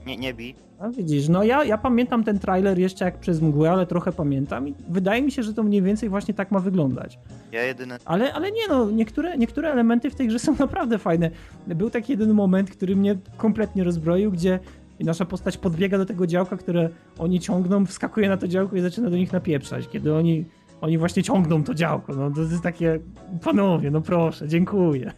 [0.05, 0.55] Nie, nie bi.
[0.79, 4.67] A widzisz, no ja, ja pamiętam ten trailer jeszcze jak przez mgłę, ale trochę pamiętam
[4.67, 7.19] i wydaje mi się, że to mniej więcej właśnie tak ma wyglądać.
[7.51, 7.97] Ja jedyne.
[8.05, 11.31] Ale, ale nie no, niektóre, niektóre elementy w tej grze są naprawdę fajne.
[11.67, 14.59] Był taki jeden moment, który mnie kompletnie rozbroił, gdzie
[14.99, 16.89] nasza postać podbiega do tego działka, które
[17.19, 20.45] oni ciągną, wskakuje na to działko i zaczyna do nich napieprzać, kiedy oni,
[20.81, 22.13] oni właśnie ciągną to działko.
[22.13, 22.99] No to jest takie,
[23.43, 25.13] panowie, no proszę, dziękuję.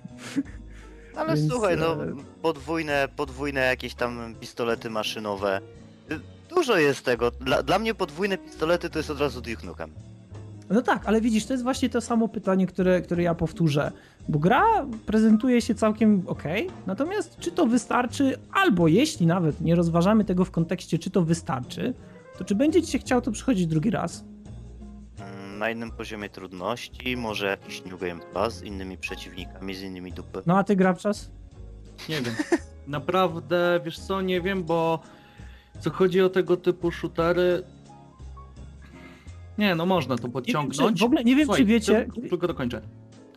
[1.15, 5.62] Ale Więc, słuchaj, no e, podwójne, podwójne jakieś tam pistolety maszynowe.
[6.49, 7.32] Dużo jest tego.
[7.32, 9.89] Dla, dla mnie podwójne pistolety to jest od razu Duke Nukem.
[10.69, 13.91] No tak, ale widzisz, to jest właśnie to samo pytanie, które, które ja powtórzę.
[14.30, 14.63] Bo gra
[15.06, 16.43] prezentuje się całkiem ok,
[16.88, 21.93] natomiast czy to wystarczy, albo jeśli nawet nie rozważamy tego w kontekście, czy to wystarczy,
[22.38, 24.23] to czy będzie ci się chciał to przychodzić drugi raz?
[25.60, 30.42] Na innym poziomie trudności, może jakiś New Game Plus z innymi przeciwnikami, z innymi dupy.
[30.46, 31.32] No a ty Grabczas?
[32.10, 32.36] Nie wiem.
[32.88, 35.00] Naprawdę, wiesz co, nie wiem, bo
[35.80, 37.63] co chodzi o tego typu shootery...
[39.58, 40.98] Nie, no można to podciągnąć.
[40.98, 42.82] czy- w ogóle nie wiem, czy wiecie- Tylko, tylko dokończę.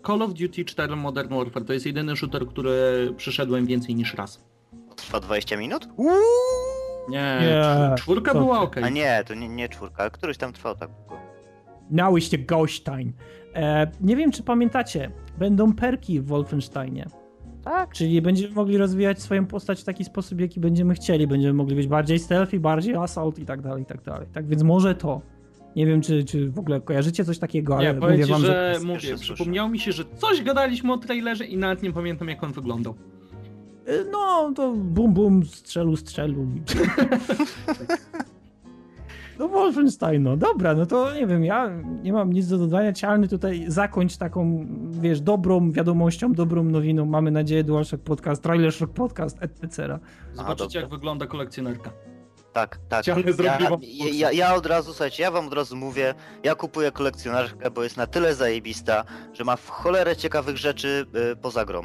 [0.06, 2.74] Call of Duty 4 Modern Warfare to jest jedyny shooter, który
[3.16, 4.44] przeszedłem więcej niż raz.
[4.96, 5.88] Trwa 20 minut?
[7.08, 8.76] Nie, Nie, czw- czwórka co była ok.
[8.82, 11.25] A nie, to nie, nie czwórka, ale któryś tam trwał tak długo.
[11.90, 13.12] Nałyście Goldstein.
[13.54, 17.06] E, nie wiem, czy pamiętacie, będą perki w Wolfensteinie.
[17.64, 17.92] Tak.
[17.94, 21.26] Czyli będziemy mogli rozwijać swoją postać w taki sposób, jaki będziemy chcieli.
[21.26, 24.26] Będziemy mogli być bardziej stealthy, bardziej assault i tak dalej, i tak dalej.
[24.32, 25.20] Tak więc może to.
[25.76, 28.40] Nie wiem, czy, czy w ogóle kojarzycie coś takiego, nie, ale powiem mówię ci, wam,
[28.40, 28.86] że, że...
[28.86, 32.52] mówię, przypomniało mi się, że coś gadaliśmy o trailerze i nawet nie pamiętam jak on
[32.52, 32.94] wyglądał.
[33.88, 36.46] Y, No, to bum bum, strzelu, strzelu.
[39.38, 41.70] No Wolfenstein, no dobra, no to nie wiem, ja
[42.02, 42.92] nie mam nic do dodania.
[42.92, 47.04] Cialny tutaj zakończ taką, wiesz, dobrą wiadomością, dobrą nowiną.
[47.04, 49.98] Mamy nadzieję DualShock Podcast, Trailer Shock Podcast, etc.
[50.32, 51.90] Zobaczycie jak wygląda kolekcjonerka.
[52.52, 53.06] Tak, tak.
[53.06, 53.16] Ja,
[54.12, 57.96] ja, ja, od razu, słuchajcie, ja wam od razu mówię, ja kupuję kolekcjonerkę, bo jest
[57.96, 61.82] na tyle zajebista, że ma w cholerę ciekawych rzeczy y, poza grą.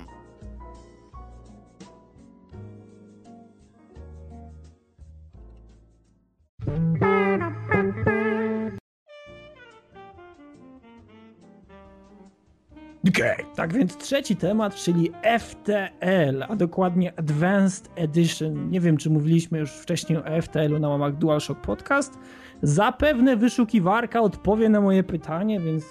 [13.55, 18.69] Tak więc trzeci temat, czyli FTL, a dokładnie Advanced Edition.
[18.69, 22.19] Nie wiem, czy mówiliśmy już wcześniej o FTL-u na łamach DualShock Podcast.
[22.61, 25.85] Zapewne wyszukiwarka odpowie na moje pytanie, więc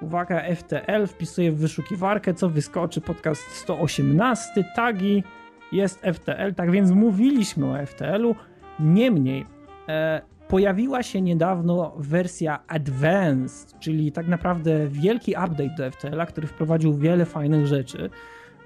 [0.00, 5.24] uwaga, FTL, wpisuję w wyszukiwarkę, co wyskoczy, podcast 118, tagi,
[5.72, 8.34] jest FTL, tak więc mówiliśmy o FTL-u.
[8.80, 9.46] Niemniej,
[9.88, 16.94] e, pojawiła się niedawno wersja Advanced, czyli tak naprawdę wielki update do FTL-a, który wprowadził
[16.94, 18.10] wiele fajnych rzeczy.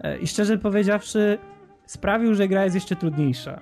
[0.00, 1.38] E, I szczerze powiedziawszy,
[1.86, 3.60] sprawił, że gra jest jeszcze trudniejsza.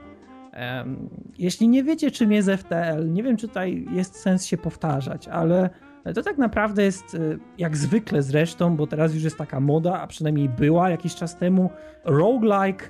[1.39, 5.71] Jeśli nie wiecie, czym jest FTL, nie wiem, czy tutaj jest sens się powtarzać, ale
[6.15, 7.19] to tak naprawdę jest, e,
[7.59, 11.71] jak zwykle zresztą, bo teraz już jest taka moda, a przynajmniej była jakiś czas temu,
[12.05, 12.85] roguelike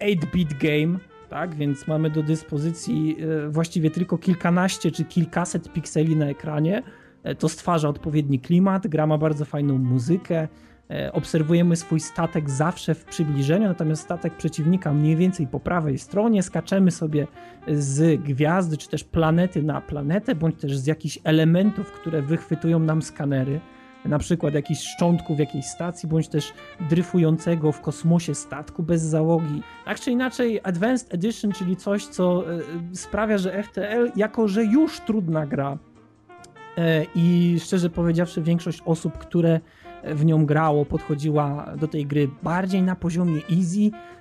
[0.00, 0.98] 8-bit game,
[1.28, 1.54] tak?
[1.54, 6.82] Więc mamy do dyspozycji e, właściwie tylko kilkanaście czy kilkaset pikseli na ekranie.
[7.22, 10.48] E, To stwarza odpowiedni klimat, gra ma bardzo fajną muzykę.
[10.90, 16.42] e, Obserwujemy swój statek zawsze w przybliżeniu, natomiast statek przeciwnika mniej więcej po prawej stronie.
[16.42, 17.26] Skaczemy sobie
[17.68, 23.02] z gwiazdy czy też planety na planetę, bądź też z jakichś elementów, które wychwytują nam
[23.02, 23.60] skanery.
[24.04, 26.52] Na przykład jakichś szczątków jakiejś stacji, bądź też
[26.90, 29.62] dryfującego w kosmosie statku bez załogi.
[29.84, 32.60] Tak czy inaczej, Advanced Edition, czyli coś, co e,
[32.92, 35.78] sprawia, że FTL, jako że już trudna gra
[36.78, 39.60] e, i szczerze powiedziawszy, większość osób, które
[40.04, 44.17] w nią grało, podchodziła do tej gry bardziej na poziomie easy, e,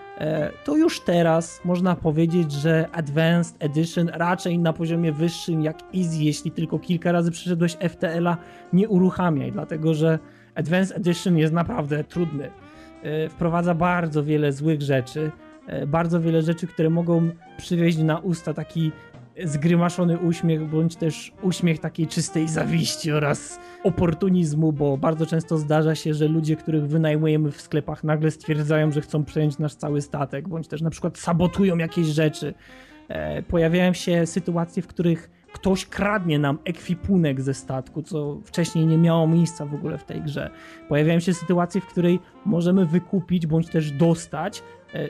[0.63, 6.51] to już teraz można powiedzieć, że Advanced Edition raczej na poziomie wyższym jak easy, jeśli
[6.51, 8.37] tylko kilka razy przeszedłeś FTL-a,
[8.73, 10.19] nie uruchamiaj, dlatego że
[10.55, 12.51] Advanced Edition jest naprawdę trudny.
[13.03, 15.31] E, Wprowadza bardzo wiele złych rzeczy,
[15.67, 18.91] e, bardzo wiele rzeczy, które mogą przywieźć na usta taki
[19.43, 26.13] zgrymaszony uśmiech, bądź też uśmiech takiej czystej zawiści oraz oportunizmu, bo bardzo często zdarza się,
[26.13, 30.67] że ludzie, których wynajmujemy w sklepach, nagle stwierdzają, że chcą przejąć nasz cały statek, bądź
[30.67, 32.53] też na przykład sabotują jakieś rzeczy.
[33.07, 38.97] E, Pojawiają się sytuacje, w których ktoś kradnie nam ekwipunek ze statku, co wcześniej nie
[38.97, 40.49] miało miejsca w ogóle w tej grze.
[40.89, 44.63] Pojawiają się sytuacje, w której możemy wykupić bądź też dostać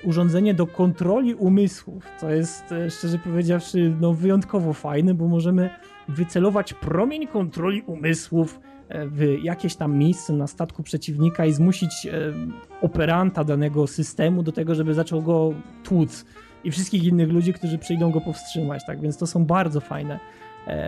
[0.03, 5.69] urządzenie do kontroli umysłów, co jest e, szczerze powiedziawszy no, wyjątkowo fajne, bo możemy
[6.07, 8.59] wycelować promień kontroli umysłów
[8.89, 12.33] e, w jakieś tam miejsce na statku przeciwnika i zmusić e,
[12.81, 16.25] operanta danego systemu do tego, żeby zaczął go tłuc
[16.63, 20.19] i wszystkich innych ludzi, którzy przyjdą go powstrzymać, tak więc to są bardzo fajne e,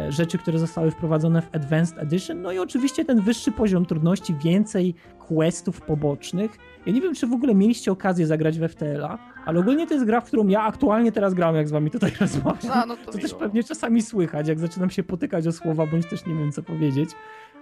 [0.09, 4.95] rzeczy, które zostały wprowadzone w Advanced Edition, no i oczywiście ten wyższy poziom trudności, więcej
[5.27, 6.57] questów pobocznych.
[6.85, 10.05] Ja nie wiem, czy w ogóle mieliście okazję zagrać w FTL-a, ale ogólnie to jest
[10.05, 12.57] gra, w którą ja aktualnie teraz gram, jak z wami tutaj rozmawiam.
[12.75, 16.09] No, no to To też pewnie czasami słychać, jak zaczynam się potykać o słowa, bądź
[16.09, 17.09] też nie wiem, co powiedzieć.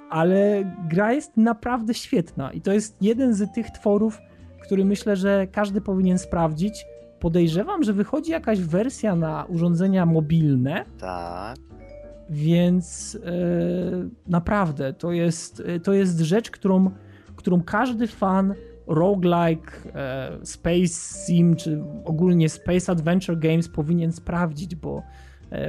[0.09, 4.19] Ale gra jest naprawdę świetna i to jest jeden z tych tworów,
[4.63, 6.85] który myślę, że każdy powinien sprawdzić.
[7.19, 11.57] Podejrzewam, że wychodzi jakaś wersja na urządzenia mobilne, Tak.
[12.29, 13.29] Więc e,
[14.27, 16.91] naprawdę to jest, e, to jest rzecz, którą,
[17.35, 18.53] którą każdy fan
[18.87, 25.03] roguelike, e, Space Sim, czy ogólnie Space Adventure Games powinien sprawdzić, bo,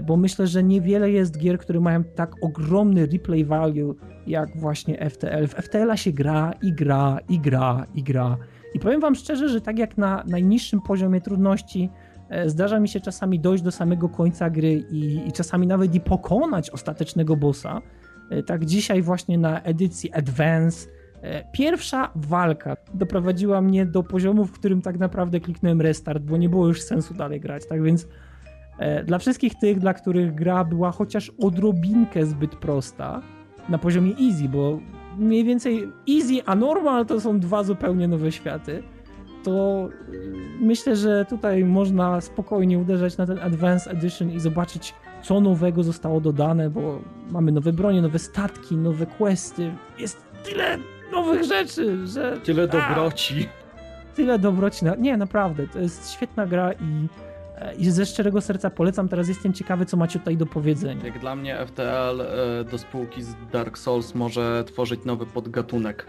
[0.07, 3.95] bo myślę, że niewiele jest gier, które mają tak ogromny replay value
[4.27, 5.47] jak właśnie FTL.
[5.47, 8.37] W FTL-a się gra i gra i gra i gra.
[8.75, 11.91] I powiem wam szczerze, że tak jak na najniższym poziomie trudności
[12.47, 16.71] zdarza mi się czasami dojść do samego końca gry i, i czasami nawet i pokonać
[16.71, 17.83] ostatecznego bossa,
[18.31, 20.89] e, tak dzisiaj właśnie na edycji Advance
[21.23, 26.49] e, pierwsza walka doprowadziła mnie do poziomu, w którym tak naprawdę kliknąłem restart, bo nie
[26.49, 28.07] było już sensu dalej grać, tak więc
[28.79, 33.23] e, dla wszystkich tych, dla których gra była chociaż odrobinkę zbyt prosta,
[33.69, 34.81] na poziomie easy, bo
[35.19, 38.83] mniej więcej easy a normal to są dwa zupełnie nowe światy,
[39.45, 45.41] to y, myślę, że tutaj można spokojnie uderzać na ten Advanced Edition i zobaczyć co
[45.41, 49.73] nowego zostało dodane, bo mamy nowe bronie, nowe statki, nowe questy.
[49.99, 50.79] Jest tyle
[51.13, 52.41] nowych rzeczy, że...
[52.45, 53.49] Tyle dobroci.
[54.13, 54.85] A, tyle dobroci.
[54.99, 57.09] Nie, naprawdę, to jest świetna gra i
[57.79, 59.09] i ze szczerego serca polecam.
[59.09, 61.05] Teraz jestem ciekawy, co macie tutaj do powiedzenia.
[61.05, 66.07] Jak dla mnie FTL e, do spółki z Dark Souls może tworzyć nowy podgatunek.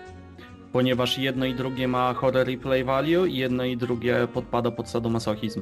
[0.71, 5.61] Ponieważ jedno i drugie ma horror replay value i jedno i drugie podpada pod sadomasochizm.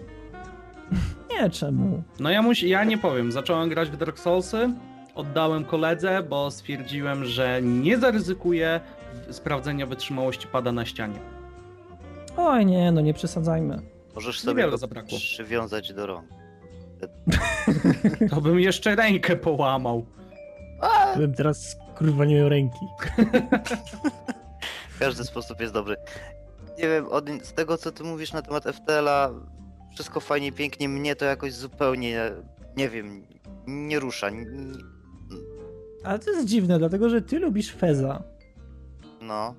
[1.32, 2.04] Nie, czemu?
[2.20, 3.32] No ja, musi, ja nie powiem.
[3.32, 4.70] Zacząłem grać w Dark Soulsy,
[5.16, 8.80] oddałem koledze, bo stwierdziłem, że nie zaryzykuję
[9.32, 11.20] sprawdzenia wytrzymałości pada na ścianie.
[12.38, 13.82] Oj nie, no nie przesadzajmy.
[14.16, 15.18] Możesz sobie go zabrakło.
[15.18, 16.26] przywiązać do rąk.
[18.30, 20.06] To bym jeszcze rękę połamał.
[21.18, 22.80] Bym teraz kurwa nie miał ręki.
[25.00, 25.96] Każdy sposób jest dobry.
[26.78, 29.30] Nie wiem, od, z tego co ty mówisz na temat FTL-a,
[29.94, 32.32] wszystko fajnie, pięknie, mnie to jakoś zupełnie,
[32.78, 33.24] nie wiem,
[33.68, 34.30] nie rusza.
[34.30, 34.46] Nie...
[36.04, 38.24] Ale to jest dziwne, dlatego że ty lubisz Feza.
[39.22, 39.56] No.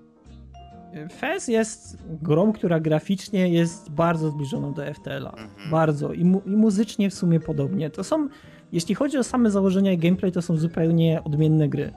[1.18, 5.30] Fez jest grą, która graficznie jest bardzo zbliżoną do FTL-a.
[5.30, 5.70] Mhm.
[5.70, 6.12] Bardzo.
[6.12, 7.90] I, mu i, muzycznie w sumie podobnie.
[7.90, 8.28] To są,
[8.72, 11.92] jeśli chodzi o same założenia i gameplay, to są zupełnie odmienne gry.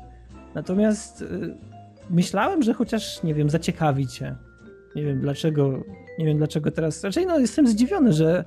[0.56, 1.56] Natomiast y,
[2.12, 4.36] myślałem, że chociaż, nie wiem, zaciekawi cię.
[4.96, 5.84] Nie wiem dlaczego,
[6.20, 7.04] nie wiem dlaczego teraz.
[7.04, 8.46] Raczej no, jestem zdziwiony, że,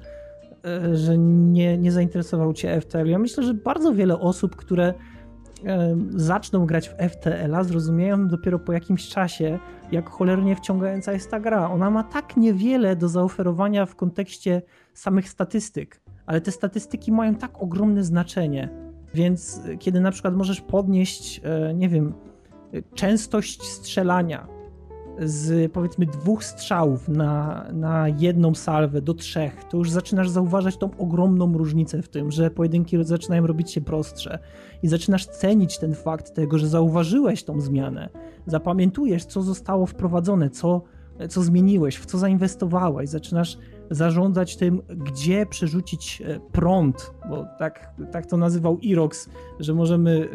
[0.93, 3.07] y, że nie, nie zainteresował cię FTL.
[3.07, 4.95] Ja myślę, że bardzo wiele osób, które
[6.17, 9.59] zaczną grać w FTL-a, zrozumieją dopiero po jakimś czasie,
[9.93, 11.71] jak cholernie wciągająca jest ta gra.
[11.71, 14.63] Ona ma tak niewiele do zaoferowania w kontekście
[14.95, 18.69] samych statystyk, ale te statystyki mają tak ogromne znaczenie.
[19.15, 22.15] Więc e, kiedy na przykład możesz podnieść, e, nie wiem,
[22.95, 24.55] częstość strzelania
[25.19, 30.91] z powiedzmy dwóch strzałów na, na jedną salwę do trzech, to już zaczynasz zauważać tą
[30.99, 34.39] ogromną różnicę w tym, że pojedynki zaczynają robić się prostsze
[34.83, 38.09] i zaczynasz cenić ten fakt tego, że zauważyłeś tą zmianę,
[38.47, 40.83] zapamiętujesz, co zostało wprowadzone, co,
[41.29, 43.59] co zmieniłeś, w co zainwestowałeś, zaczynasz
[43.91, 49.29] zarządzać tym, gdzie przerzucić e, prąd, bo tak, tak to nazywał Irox,
[49.61, 50.29] że możemy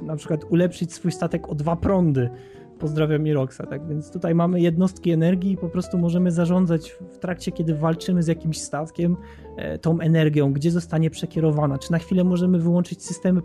[0.00, 2.30] e, na przykład ulepszyć swój statek o dwa prądy
[2.84, 7.52] pozdrawiam Iroxa, tak więc tutaj mamy jednostki energii i po prostu możemy zarządzać w trakcie,
[7.52, 9.16] kiedy walczymy z jakimś statkiem,
[9.56, 13.40] e, tą energią, gdzie zostanie przekierowana, czy na chwilę możemy wyłączyć systemy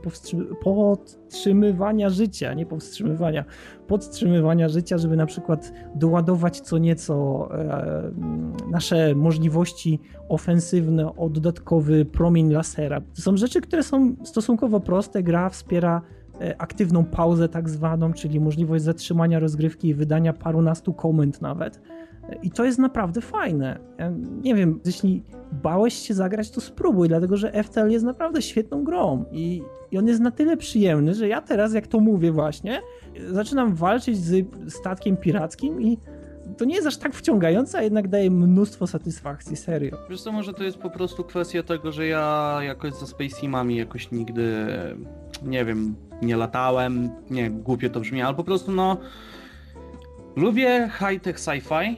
[0.63, 3.45] podtrzymywania życia, nie powstrzymywania,
[3.87, 8.11] podtrzymywania życia, żeby na przykład doładować co nieco e,
[8.71, 13.01] nasze możliwości ofensywne o dodatkowy promień lasera.
[13.01, 16.01] To są rzeczy, które są stosunkowo proste, gra wspiera
[16.57, 21.81] aktywną pauzę tak zwaną, czyli możliwość zatrzymania rozgrywki i wydania parunastu komend nawet.
[22.29, 23.79] E, I to jest naprawdę fajne.
[23.97, 24.11] Ja
[24.43, 29.25] nie wiem, jeśli bałeś się zagrać, to spróbuj, dlatego że FTL jest naprawdę świetną grą
[29.31, 32.81] i, i on jest na tyle przyjemny, że ja teraz, jak to mówię właśnie,
[33.31, 35.97] zaczynam walczyć z statkiem pirackim i
[36.57, 39.97] to nie jest aż tak wciągające, a jednak daje mnóstwo satysfakcji, serio.
[40.09, 43.75] Wiesz co, może to jest po prostu kwestia tego, że ja jakoś ze Space Teamami
[43.75, 44.67] jakoś nigdy,
[45.43, 48.97] nie wiem, nie latałem, nie, głupio to brzmi, ale po prostu no
[50.35, 51.95] lubię high-tech sci-fi,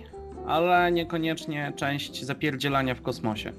[0.47, 3.51] ale niekoniecznie część zapierdzielania w kosmosie.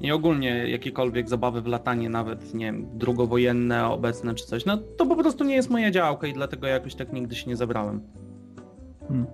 [0.00, 5.06] I ogólnie jakiekolwiek zabawy w latanie, nawet nie wiem, drugowojenne, obecne czy coś, no to
[5.06, 8.00] po prostu nie jest moja działka i dlatego jakoś tak nigdy się nie zabrałem.
[9.08, 9.26] Hmm.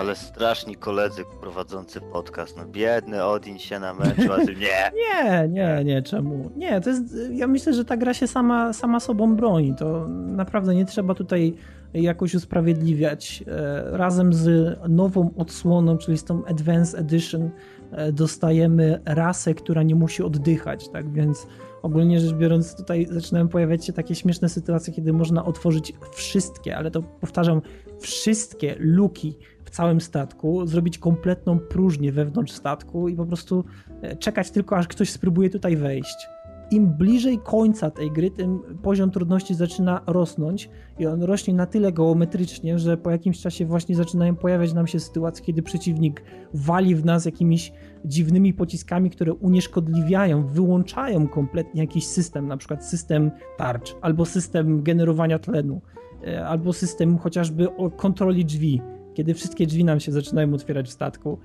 [0.00, 4.92] Ale straszni koledzy prowadzący podcast, no biedny Odin się namęczył, a ty nie.
[4.94, 6.50] Nie, nie, nie, czemu?
[6.56, 10.74] Nie, to jest, ja myślę, że ta gra się sama, sama sobą broni, to naprawdę
[10.74, 11.54] nie trzeba tutaj
[11.94, 13.44] jakoś usprawiedliwiać.
[13.46, 17.50] E, razem z nową odsłoną, czyli z tą Advanced Edition
[17.92, 21.46] e, dostajemy rasę, która nie musi oddychać, tak więc
[21.82, 26.90] ogólnie rzecz biorąc tutaj zaczynają pojawiać się takie śmieszne sytuacje, kiedy można otworzyć wszystkie, ale
[26.90, 27.62] to powtarzam,
[27.98, 29.36] wszystkie luki
[29.70, 33.64] całym statku, zrobić kompletną próżnię wewnątrz statku i po prostu
[34.02, 36.28] e, czekać tylko, aż ktoś spróbuje tutaj wejść.
[36.70, 41.92] Im bliżej końca tej gry, tym poziom trudności zaczyna rosnąć i on rośnie na tyle
[41.92, 46.22] geometrycznie, że po jakimś czasie właśnie zaczynają pojawiać nam się sytuacje, kiedy przeciwnik
[46.54, 47.72] wali w nas jakimiś
[48.04, 55.38] dziwnymi pociskami, które unieszkodliwiają, wyłączają kompletnie jakiś system, na przykład system tarcz, albo system generowania
[55.38, 55.80] tlenu,
[56.26, 58.80] e, albo system chociażby kontroli drzwi
[59.20, 61.38] kiedy wszystkie drzwi nam się zaczynają otwierać w statku,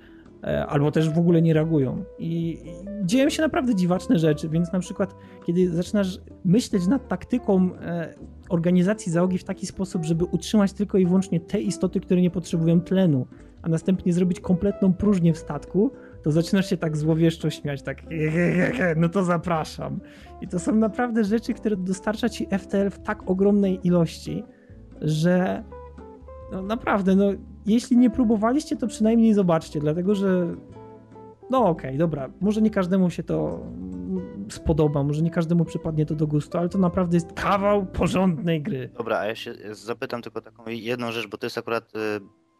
[0.43, 2.03] e, albo też w ogóle nie reagują.
[2.19, 2.57] I
[3.03, 5.15] dzieją się naprawdę dziwaczne rzeczy, więc na przykład,
[5.45, 8.13] kiedy zaczynasz myśleć nad taktyką e,
[8.49, 12.82] organizacji załogi w taki sposób, żeby utrzymać tylko i wyłącznie te istoty, które nie potrzebują
[12.82, 13.28] tlenu,
[13.61, 15.91] a następnie zrobić kompletną próżnię w statku,
[16.23, 18.03] to zaczynasz się tak złowieszczo śmiać, tak
[18.95, 19.99] no to zapraszam.
[20.41, 24.43] I to są naprawdę rzeczy, które dostarcza ci FTL w tak ogromnej ilości,
[25.01, 25.63] że
[26.52, 27.26] no naprawdę, no
[27.66, 30.56] jeśli nie próbowaliście, to przynajmniej zobaczcie, dlatego że
[31.50, 33.60] no okej, okay, dobra, może nie każdemu się to
[34.50, 38.89] spodoba, może nie każdemu przypadnie to do gustu, ale to naprawdę jest kawał porządnej gry.
[38.98, 42.00] Dobra, a ja się zapytam tylko taką jedną rzecz, bo to jest akurat y,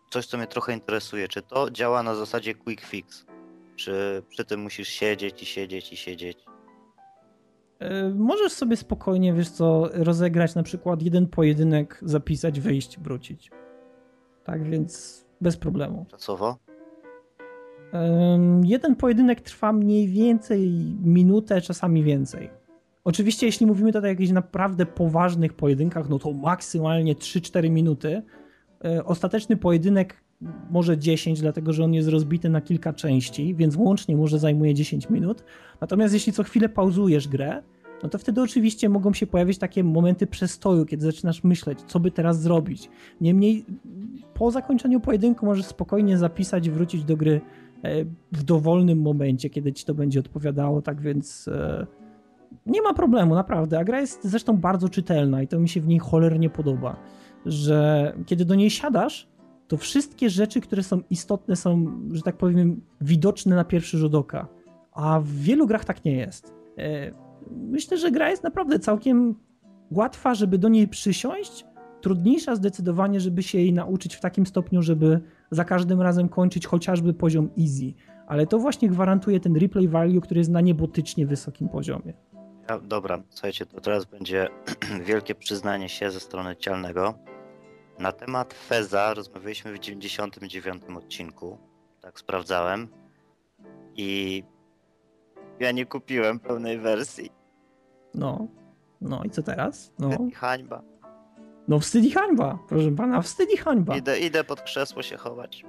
[0.10, 1.28] coś, co mnie trochę interesuje.
[1.28, 3.26] Czy to działa na zasadzie quick fix?
[3.76, 6.46] Czy przy tym musisz siedzieć i siedzieć i siedzieć?
[7.80, 13.52] E, możesz sobie spokojnie, wiesz co, rozegrać na przykład jeden pojedynek, zapisać, wyjść, wrócić.
[14.46, 16.06] Tak więc bez problemu.
[16.12, 16.58] Czasowo?
[18.64, 20.70] Jeden pojedynek trwa mniej więcej
[21.04, 22.50] minutę, czasami więcej.
[23.04, 28.22] Oczywiście, jeśli mówimy tutaj o jakichś naprawdę poważnych pojedynkach, no to maksymalnie 3-4 minuty.
[28.86, 30.24] E, ostateczny pojedynek
[30.70, 35.10] może 10, dlatego że on jest rozbity na kilka części, więc łącznie może zajmuje 10
[35.10, 35.44] minut.
[35.82, 37.64] Natomiast jeśli co chwilę pauzujesz grę,
[38.04, 42.12] no to wtedy oczywiście mogą się pojawić takie momenty przestoju, kiedy zaczynasz myśleć, co by
[42.12, 42.90] teraz zrobić.
[43.22, 43.66] Niemniej
[44.34, 47.42] po zakończeniu pojedynku możesz spokojnie zapisać wrócić do gry
[47.84, 51.88] e, w dowolnym momencie, kiedy ci to będzie odpowiadało, tak więc e,
[52.66, 53.80] nie ma problemu, naprawdę.
[53.80, 56.96] A gra jest zresztą bardzo czytelna i to mi się w niej cholernie podoba,
[57.46, 59.28] że kiedy do niej siadasz,
[59.68, 64.48] to wszystkie rzeczy, które są istotne, są, że tak powiem, widoczne na pierwszy rzut oka.
[64.92, 66.54] A w wielu grach tak nie jest.
[67.52, 69.36] Myślę, że gra jest naprawdę całkiem
[69.92, 71.66] łatwa, żeby do niej przysiąść.
[72.02, 75.22] Trudniejsza zdecydowanie, żeby się jej nauczyć w takim stopniu, żeby
[75.52, 77.94] za każdym razem kończyć chociażby poziom easy.
[78.28, 82.14] Ale to właśnie gwarantuje ten replay value, który jest na niebotycznie wysokim poziomie.
[82.70, 84.50] Ja, dobra, słuchajcie, to teraz będzie
[85.08, 87.14] wielkie przyznanie się ze strony cialnego.
[88.00, 91.58] Na temat Feza rozmawialiśmy w 99 odcinku.
[92.02, 92.88] Tak sprawdzałem.
[93.96, 94.44] I
[95.60, 97.32] ja nie kupiłem pełnej wersji.
[98.14, 98.48] No,
[99.02, 99.94] no i co teraz?
[100.00, 100.10] No.
[100.36, 100.82] Hańba.
[101.68, 103.98] No wstyd i hańba, proszę pana, wstyd i hańba.
[103.98, 105.66] Idę, idę pod krzesło się chować.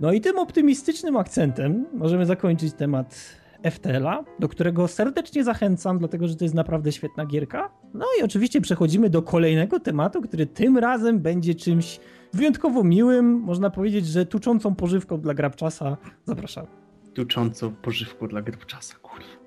[0.00, 3.38] No i tym optymistycznym akcentem możemy zakończyć temat
[3.70, 7.70] FTL-a, do którego serdecznie zachęcam, dlatego że to jest naprawdę świetna gierka.
[7.94, 12.00] No i oczywiście przechodzimy do kolejnego tematu, który tym razem będzie czymś
[12.32, 15.96] wyjątkowo miłym, można powiedzieć, że tuczącą pożywką dla grabczasa.
[16.24, 16.66] Zapraszam.
[17.14, 19.38] Tuczącą pożywką dla grabczasa, kurwa.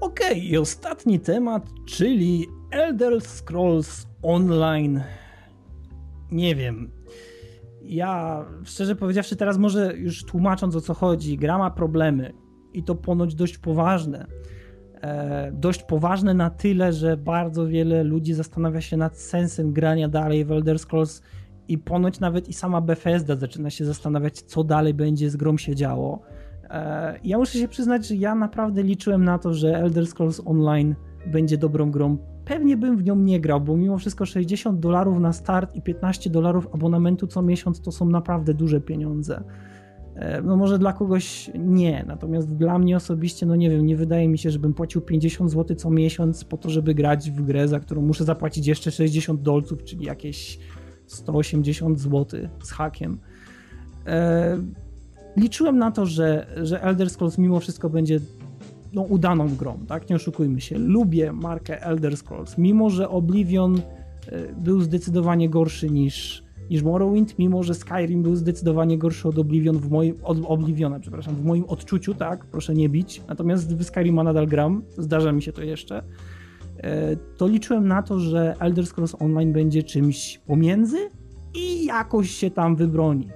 [0.00, 5.02] Okej, okay, i ostatni temat, czyli Elder Scrolls Online.
[6.30, 6.90] Nie wiem.
[7.82, 12.94] Ja, szczerze powiedziawszy, teraz może już tłumacząc o co chodzi, gra ma problemy i to
[12.94, 14.26] ponoć dość poważne.
[15.02, 20.44] E, dość poważne na tyle, że bardzo wiele ludzi zastanawia się nad sensem grania dalej
[20.44, 21.22] w Elder Scrolls
[21.68, 25.74] i ponoć nawet i sama Bethesda zaczyna się zastanawiać, co dalej będzie z grą się
[25.74, 26.22] działo.
[26.70, 30.94] E, ja muszę się przyznać, że ja naprawdę liczyłem na to, że Elder Scrolls Online
[31.26, 32.18] będzie dobrą grą.
[32.44, 36.30] Pewnie bym w nią nie grał, bo mimo wszystko 60 dolarów na start i 15
[36.30, 39.42] dolarów abonamentu co miesiąc to są naprawdę duże pieniądze.
[40.18, 44.28] E, no może dla kogoś nie, natomiast dla mnie osobiście, no nie wiem, nie wydaje
[44.28, 47.80] mi się, żebym płacił 50 zł co miesiąc po to, żeby grać w grę, za
[47.80, 50.58] którą muszę zapłacić jeszcze 60 dolców, czyli jakieś
[51.06, 53.18] 180 zł z hakiem.
[54.06, 54.58] E,
[55.36, 58.20] liczyłem na to, że, że Elder Scrolls mimo wszystko będzie
[58.92, 60.10] no, udaną grą, tak?
[60.10, 60.78] Nie oszukujmy się.
[60.78, 63.80] Lubię markę Elder Scrolls, mimo że Oblivion
[64.28, 69.78] e, był zdecydowanie gorszy niż, niż Morrowind, mimo że Skyrim był zdecydowanie gorszy od Oblivion
[69.78, 72.44] w moim, od Obliviona, przepraszam, w moim odczuciu, tak?
[72.44, 73.22] Proszę nie bić.
[73.28, 76.02] Natomiast w Skyrima nadal gram, zdarza mi się to jeszcze.
[76.78, 81.10] E, to liczyłem na to, że Elder Scrolls Online będzie czymś pomiędzy
[81.54, 83.28] i jakoś się tam wybroni.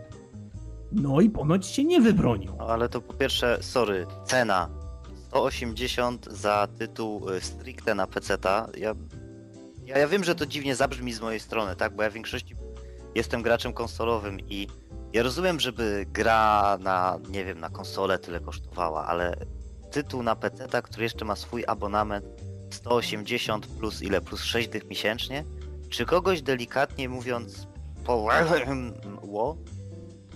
[0.92, 2.52] No i ponoć się nie wybronił.
[2.58, 4.68] No, ale to po pierwsze, sorry, cena
[5.28, 8.68] 180 za tytuł y, stricte na PC-ta.
[8.78, 8.94] Ja,
[9.86, 11.96] ja, ja wiem, że to dziwnie zabrzmi z mojej strony, tak?
[11.96, 12.54] Bo ja w większości
[13.14, 14.68] jestem graczem konsolowym i
[15.12, 19.36] ja rozumiem, żeby gra na, nie wiem, na konsolę tyle kosztowała, ale
[19.90, 22.24] tytuł na PC, który jeszcze ma swój abonament
[22.70, 24.20] 180 plus ile?
[24.20, 25.44] Plus 6 dych miesięcznie?
[25.88, 27.66] Czy kogoś delikatnie mówiąc
[28.04, 28.28] po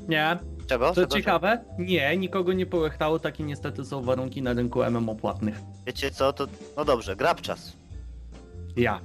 [0.08, 0.38] Nie.
[0.66, 0.88] Czego?
[0.88, 1.16] To Czego?
[1.16, 1.64] ciekawe?
[1.78, 5.60] Nie, nikogo nie połechtało, takie niestety są warunki na rynku MMO płatnych.
[5.86, 6.46] Wiecie co, to
[6.76, 7.76] no dobrze, grab czas.
[8.76, 9.00] Ja.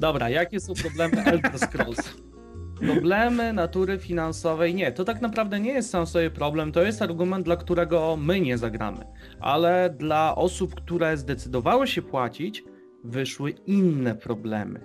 [0.00, 1.98] Dobra, jakie są problemy Elder Scrolls?
[2.82, 4.92] Problemy natury finansowej nie.
[4.92, 6.72] To tak naprawdę nie jest sam sobie problem.
[6.72, 9.06] To jest argument, dla którego my nie zagramy.
[9.40, 12.64] Ale dla osób, które zdecydowały się płacić,
[13.04, 14.80] wyszły inne problemy.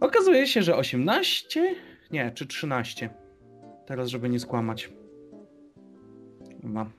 [0.00, 1.74] Okazuje się, że 18?
[2.10, 3.10] Nie, czy 13.
[3.86, 4.92] Teraz, żeby nie skłamać.
[6.62, 6.90] Chyba.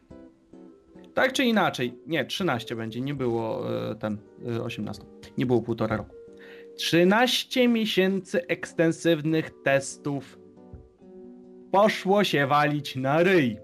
[1.13, 4.17] Tak czy inaczej, nie, 13 będzie, nie było e, ten
[4.57, 5.03] e, 18.
[5.37, 6.22] Nie było półtora roku.
[6.77, 10.39] 13 miesięcy ekstensywnych testów
[11.71, 13.57] poszło się walić na ryj.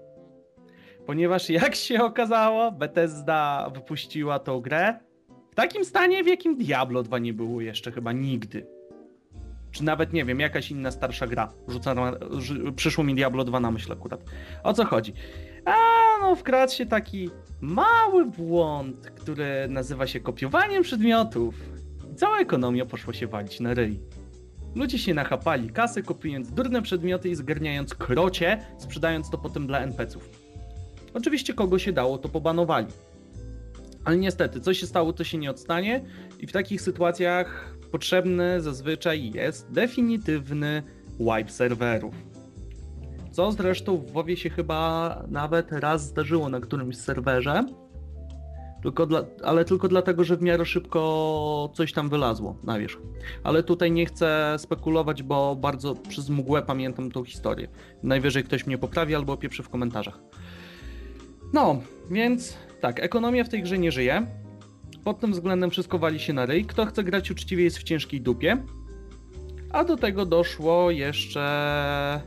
[1.06, 4.98] Ponieważ jak się okazało, Bethesda wypuściła tą grę
[5.50, 8.66] w takim stanie, w jakim Diablo 2 nie było jeszcze chyba nigdy.
[9.70, 11.52] Czy nawet, nie wiem, jakaś inna starsza gra.
[11.68, 14.24] Rzucana, rzu- przyszło mi Diablo 2 na myśl akurat.
[14.62, 15.12] O co chodzi?
[15.64, 15.74] A
[16.20, 17.30] no, wkradł się taki
[17.60, 21.54] mały błąd, który nazywa się kopiowaniem przedmiotów.
[22.20, 24.00] Cała ekonomia poszła się walić na ryj.
[24.74, 30.30] Ludzie się nachapali kasy, kupując durne przedmioty i zgarniając krocie, sprzedając to potem dla NPC-ów.
[31.14, 32.86] Oczywiście kogo się dało, to pobanowali.
[34.04, 36.04] Ale niestety, co się stało, to się nie odstanie
[36.40, 40.82] i w takich sytuacjach potrzebny zazwyczaj jest definitywny
[41.20, 42.14] wipe serwerów.
[43.32, 47.64] Co zresztą w WoWie się chyba nawet raz zdarzyło na którymś serwerze.
[48.82, 53.00] Tylko dla, ale tylko dlatego, że w miarę szybko coś tam wylazło na wierzch.
[53.44, 57.68] Ale tutaj nie chcę spekulować, bo bardzo przez mgłę pamiętam tą historię.
[58.02, 60.20] Najwyżej ktoś mnie poprawi albo opieprzy w komentarzach.
[61.52, 64.26] No, więc tak, ekonomia w tej grze nie żyje.
[65.04, 66.64] Pod tym względem wszystko wali się na ryj.
[66.64, 68.56] Kto chce grać uczciwie jest w ciężkiej dupie.
[69.70, 72.20] A do tego doszło jeszcze...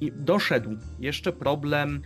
[0.00, 2.02] I doszedł jeszcze problem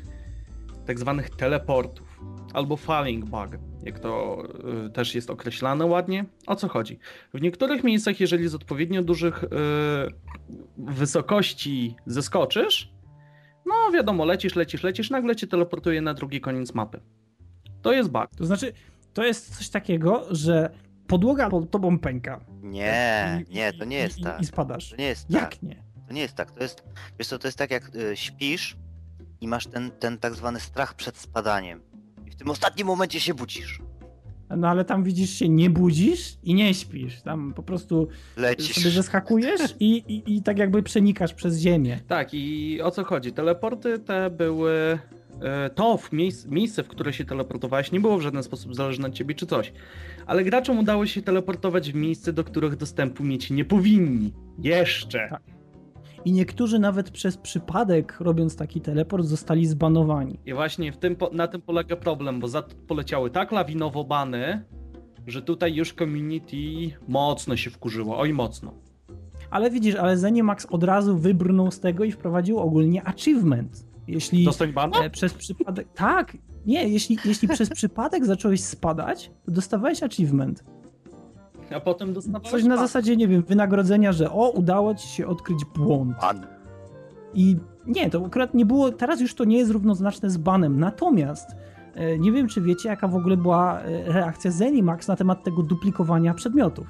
[0.87, 2.08] tak zwanych teleportów
[2.55, 3.49] albo falling bug,
[3.83, 4.43] jak to
[4.87, 6.25] y, też jest określane ładnie.
[6.47, 6.99] O co chodzi?
[7.35, 9.49] W niektórych miejscach, jeżeli z odpowiednio dużych y,
[10.79, 12.93] wysokości zeskoczysz,
[13.67, 17.01] no wiadomo, lecisz, lecisz, lecisz, nagle cię teleportuje na drugi koniec mapy.
[17.83, 18.27] To jest bug.
[18.37, 18.73] To znaczy,
[19.13, 20.71] to jest coś takiego, że
[21.07, 22.41] podłoga pod tobą pęka.
[22.63, 24.41] Nie, I- nie, to nie jest i, tak.
[24.41, 24.91] I spadasz.
[24.91, 25.41] To nie jest tak.
[25.43, 25.83] Jak nie?
[26.09, 26.51] To nie jest tak.
[26.51, 26.83] To jest,
[27.19, 28.77] wiesz co, to jest tak jak y, śpisz
[29.41, 31.81] i masz ten, ten tak zwany strach przed spadaniem.
[32.39, 33.83] Tym ostatnim momencie się budzisz.
[34.57, 37.23] No ale tam widzisz się, nie budzisz i nie śpisz.
[37.23, 38.77] Tam po prostu Lecisz.
[38.77, 42.01] sobie zeskakujesz i, i, i tak jakby przenikasz przez ziemię.
[42.09, 43.33] Tak, i o co chodzi?
[43.33, 44.99] Teleporty te były.
[45.43, 49.09] e, To w miejsc, miejsce, w które się teleportowałeś, nie było w żaden sposób zależne
[49.09, 49.73] od ciebie czy coś.
[50.27, 54.33] Ale graczom udało się teleportować w miejsce, do których dostępu mieć nie powinni.
[54.59, 55.29] Jeszcze.
[55.31, 55.43] Tak.
[56.25, 60.39] I niektórzy nawet przez przypadek, robiąc taki teleport, zostali zbanowani.
[60.47, 64.65] I właśnie tym, na tym polega problem, bo za to poleciały tak lawinowo bany,
[65.27, 66.57] że tutaj już community
[67.09, 68.19] mocno się wkurzyło.
[68.19, 68.75] Oj, mocno.
[69.51, 73.87] Ale widzisz, ale Zenimax od razu wybrnął z tego i wprowadził ogólnie achievement.
[74.07, 74.99] Jeśli Dostań bana?
[75.05, 75.89] e, przez przypadek.
[75.95, 80.65] Tak, nie, jeśli, jeśli przez przypadek zacząłeś spadać, to dostawałeś achievement.
[81.77, 85.65] A potem dostawałeś Coś na zasadzie, nie wiem, wynagrodzenia, że o, udało ci się odkryć
[85.77, 86.17] błąd.
[86.21, 86.47] Pan.
[87.35, 87.57] I
[87.87, 90.81] nie, to akurat nie było, teraz już to nie jest równoznaczne z banem.
[90.81, 91.51] Natomiast
[91.95, 95.63] e, nie wiem, czy wiecie, jaka w ogóle była e, reakcja Zenimax na temat tego
[95.63, 96.87] duplikowania przedmiotów.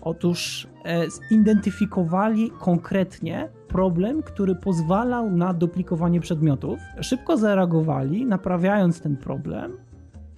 [0.00, 6.78] Otóż e, zidentyfikowali konkretnie problem, który pozwalał na duplikowanie przedmiotów.
[7.00, 9.72] Szybko zareagowali, naprawiając ten problem,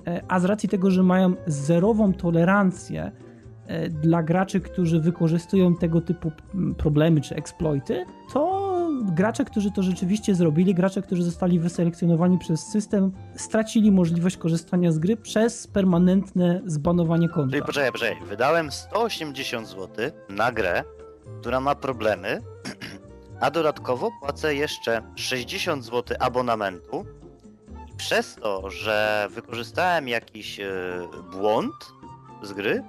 [0.06, 3.12] e, a z racji tego, że mają zerową tolerancję
[3.90, 6.32] dla graczy, którzy wykorzystują tego typu
[6.78, 8.70] problemy czy exploity, to
[9.04, 14.98] gracze, którzy to rzeczywiście zrobili, gracze, którzy zostali wyselekcjonowani przez system, stracili możliwość korzystania z
[14.98, 17.50] gry przez permanentne zbanowanie konta.
[17.50, 18.26] Czyli poczekaj, poczekaj.
[18.26, 19.88] Wydałem 180 zł
[20.28, 20.84] na grę,
[21.40, 22.40] która ma problemy,
[23.40, 27.04] a dodatkowo płacę jeszcze 60 zł abonamentu.
[27.96, 30.70] Przez to, że wykorzystałem jakiś e,
[31.32, 31.74] błąd
[32.42, 32.82] z gry,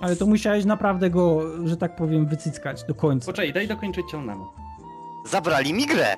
[0.00, 3.26] Ale to musiałeś naprawdę go, że tak powiem, wycyckać do końca.
[3.26, 4.46] Poczekaj, daj dokończyć ciągnemu.
[5.26, 6.16] zabrali mi grę.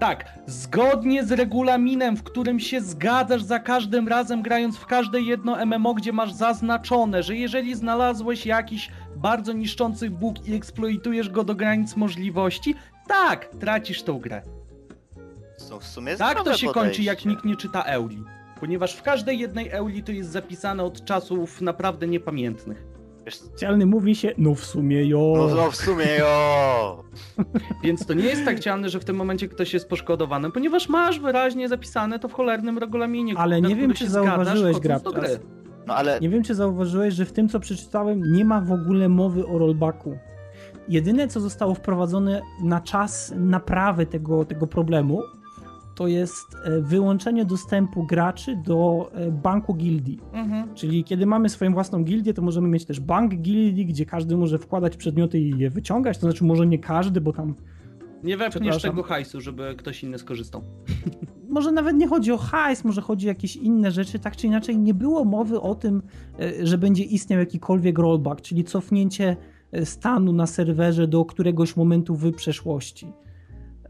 [0.00, 5.66] Tak, zgodnie z regulaminem, w którym się zgadzasz za każdym razem, grając w każde jedno
[5.66, 11.54] MMO, gdzie masz zaznaczone, że jeżeli znalazłeś jakiś bardzo niszczący bóg i eksploitujesz go do
[11.54, 12.74] granic możliwości,
[13.08, 14.42] tak, tracisz tą grę.
[15.80, 17.28] W sumie Tak to się kończy, jak podejście.
[17.28, 18.24] nikt nie czyta Euli.
[18.62, 22.84] Ponieważ w każdej jednej Euli to jest zapisane od czasów naprawdę niepamiętnych.
[23.26, 25.34] Wiesz, Specjalny mówi się, no w sumie jo.
[25.36, 27.04] no, no w sumie jo.
[27.84, 31.20] Więc to nie jest tak chciane, że w tym momencie ktoś jest poszkodowany, ponieważ masz
[31.20, 33.34] wyraźnie zapisane to w cholernym regulaminie.
[33.36, 35.38] Ale nie wiem, czy zauważyłeś, Grabczas.
[35.86, 39.08] No ale Nie wiem, czy zauważyłeś, że w tym, co przeczytałem, nie ma w ogóle
[39.08, 40.18] mowy o rollbacku.
[40.88, 45.22] Jedyne, co zostało wprowadzone na czas naprawy tego, tego problemu,
[45.94, 50.20] to jest e, wyłączenie dostępu graczy do e, banku gildii.
[50.32, 50.74] Mhm.
[50.74, 54.58] Czyli kiedy mamy swoją własną gildię, to możemy mieć też bank gildii, gdzie każdy może
[54.58, 56.18] wkładać przedmioty i je wyciągać.
[56.18, 57.54] To znaczy, może nie każdy, bo tam.
[58.22, 60.62] Nie wepchniesz tego hajsu, żeby ktoś inny skorzystał.
[61.48, 64.18] Może nawet nie chodzi o hajs, może chodzi o jakieś inne rzeczy.
[64.18, 66.02] Tak czy inaczej, nie było mowy o tym,
[66.40, 69.36] e, że będzie istniał jakikolwiek rollback, czyli cofnięcie
[69.84, 73.12] stanu na serwerze do któregoś momentu w przeszłości.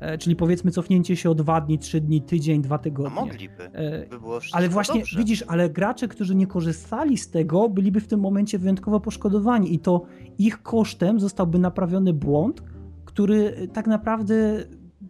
[0.03, 3.18] E, czyli powiedzmy cofnięcie się o dwa dni, trzy dni, tydzień, dwa tygodnie.
[3.18, 3.62] A mogliby.
[3.72, 5.18] E, by było ale właśnie dobrze.
[5.18, 9.78] widzisz, ale gracze, którzy nie korzystali z tego, byliby w tym momencie wyjątkowo poszkodowani i
[9.78, 10.03] to
[10.38, 12.62] ich kosztem zostałby naprawiony błąd,
[13.05, 14.64] który tak naprawdę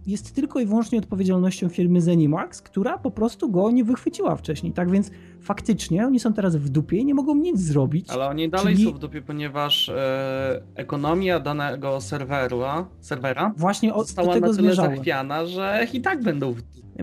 [0.06, 4.72] jest tylko i wyłącznie odpowiedzialnością firmy Zenimax, która po prostu go nie wychwyciła wcześniej.
[4.72, 8.10] Tak więc faktycznie oni są teraz w dupie i nie mogą nic zrobić.
[8.10, 8.86] Ale oni dalej czyli...
[8.86, 14.56] są w dupie, ponieważ e, ekonomia danego serwera, serwera Właśnie o, została do tego na
[14.56, 16.62] tyle zachwiana, że i tak będą w...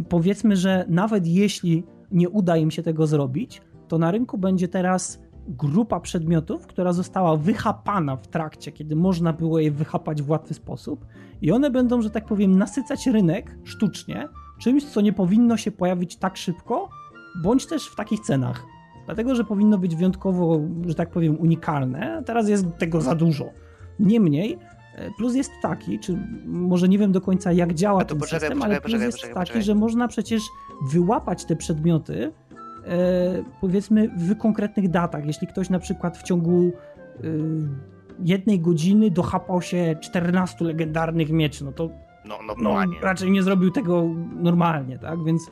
[0.09, 5.19] Powiedzmy, że nawet jeśli nie uda im się tego zrobić, to na rynku będzie teraz
[5.49, 11.05] grupa przedmiotów, która została wychapana w trakcie, kiedy można było je wychapać w łatwy sposób
[11.41, 14.27] i one będą, że tak powiem, nasycać rynek sztucznie
[14.59, 16.89] czymś, co nie powinno się pojawić tak szybko,
[17.43, 18.65] bądź też w takich cenach.
[19.05, 23.49] Dlatego, że powinno być wyjątkowo, że tak powiem, unikalne, a teraz jest tego za dużo.
[23.99, 24.57] Niemniej,
[24.95, 28.57] e, plus jest taki, czy może nie wiem do końca jak działa ten poczekaj, system,
[28.57, 30.43] poczekaj, ale plus poczekaj, jest taki, że można przecież
[30.91, 32.31] wyłapać te przedmioty,
[33.61, 35.25] powiedzmy w konkretnych datach.
[35.25, 37.21] Jeśli ktoś na przykład w ciągu e,
[38.25, 41.89] jednej godziny dochapał się 14 legendarnych mieczy, no to
[42.25, 44.03] no, no, no, raczej nie zrobił tego
[44.35, 45.23] normalnie, tak?
[45.23, 45.51] Więc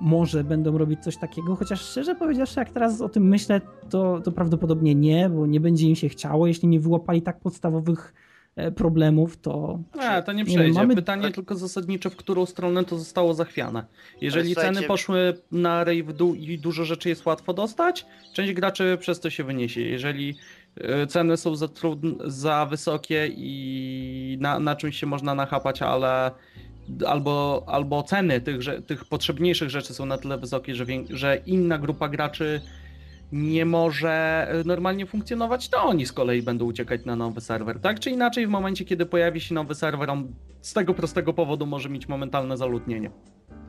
[0.00, 3.60] może będą robić coś takiego, chociaż szczerze powiedziawszy, jak teraz o tym myślę,
[3.90, 8.14] to, to prawdopodobnie nie, bo nie będzie im się chciało, jeśli nie wyłapali tak podstawowych
[8.14, 8.25] e,
[8.76, 9.78] problemów, to...
[9.94, 10.66] Nie, to nie przejdzie.
[10.66, 10.94] Nie, mamy...
[10.94, 13.84] Pytanie tylko zasadnicze, w którą stronę to zostało zachwiane.
[14.20, 18.96] Jeżeli ceny poszły na rej w dół i dużo rzeczy jest łatwo dostać, część graczy
[19.00, 19.80] przez to się wyniesie.
[19.80, 20.34] Jeżeli
[20.76, 26.30] e, ceny są za, trudne, za wysokie i na, na czymś się można nachapać, ale
[27.06, 32.08] albo, albo ceny tych, tych potrzebniejszych rzeczy są na tyle wysokie, że, że inna grupa
[32.08, 32.60] graczy
[33.32, 37.80] nie może e, normalnie funkcjonować, to oni z kolei będą uciekać na nowy serwer.
[37.80, 41.66] Tak czy inaczej, w momencie, kiedy pojawi się nowy serwer, on z tego prostego powodu
[41.66, 43.10] może mieć momentalne zaludnienie.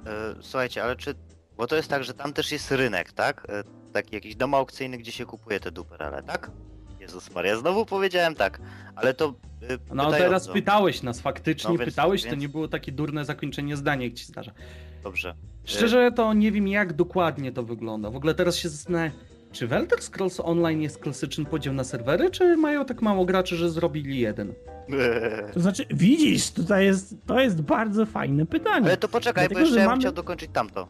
[0.06, 1.16] E, słuchajcie, ale czy.
[1.58, 3.48] Bo to jest tak, że tam też jest rynek, tak?
[3.50, 6.52] E, taki jakiś dom aukcyjny, gdzie się kupuje te duperele, tak?
[7.00, 8.62] Jezus Maria, znowu powiedziałem tak,
[8.96, 9.34] ale to.
[9.62, 12.36] Yy, no teraz pytałeś nas faktycznie, no, więc, pytałeś, więc...
[12.36, 14.52] to nie było takie durne zakończenie zdania, jak ci zdarza.
[15.04, 15.36] Dobrze.
[15.64, 18.10] Szczerze to nie wiem jak dokładnie to wygląda.
[18.10, 19.12] W ogóle teraz się zastanawiam,
[19.52, 23.56] czy w Elder Scrolls Online jest klasyczny podział na serwery, czy mają tak mało graczy,
[23.56, 24.54] że zrobili jeden?
[25.54, 28.86] To znaczy, widzisz, tutaj jest, to jest bardzo fajne pytanie.
[28.86, 30.00] Ale to poczekaj, Dlatego, bo jeszcze ja mamy...
[30.00, 30.88] chciał dokończyć tamto.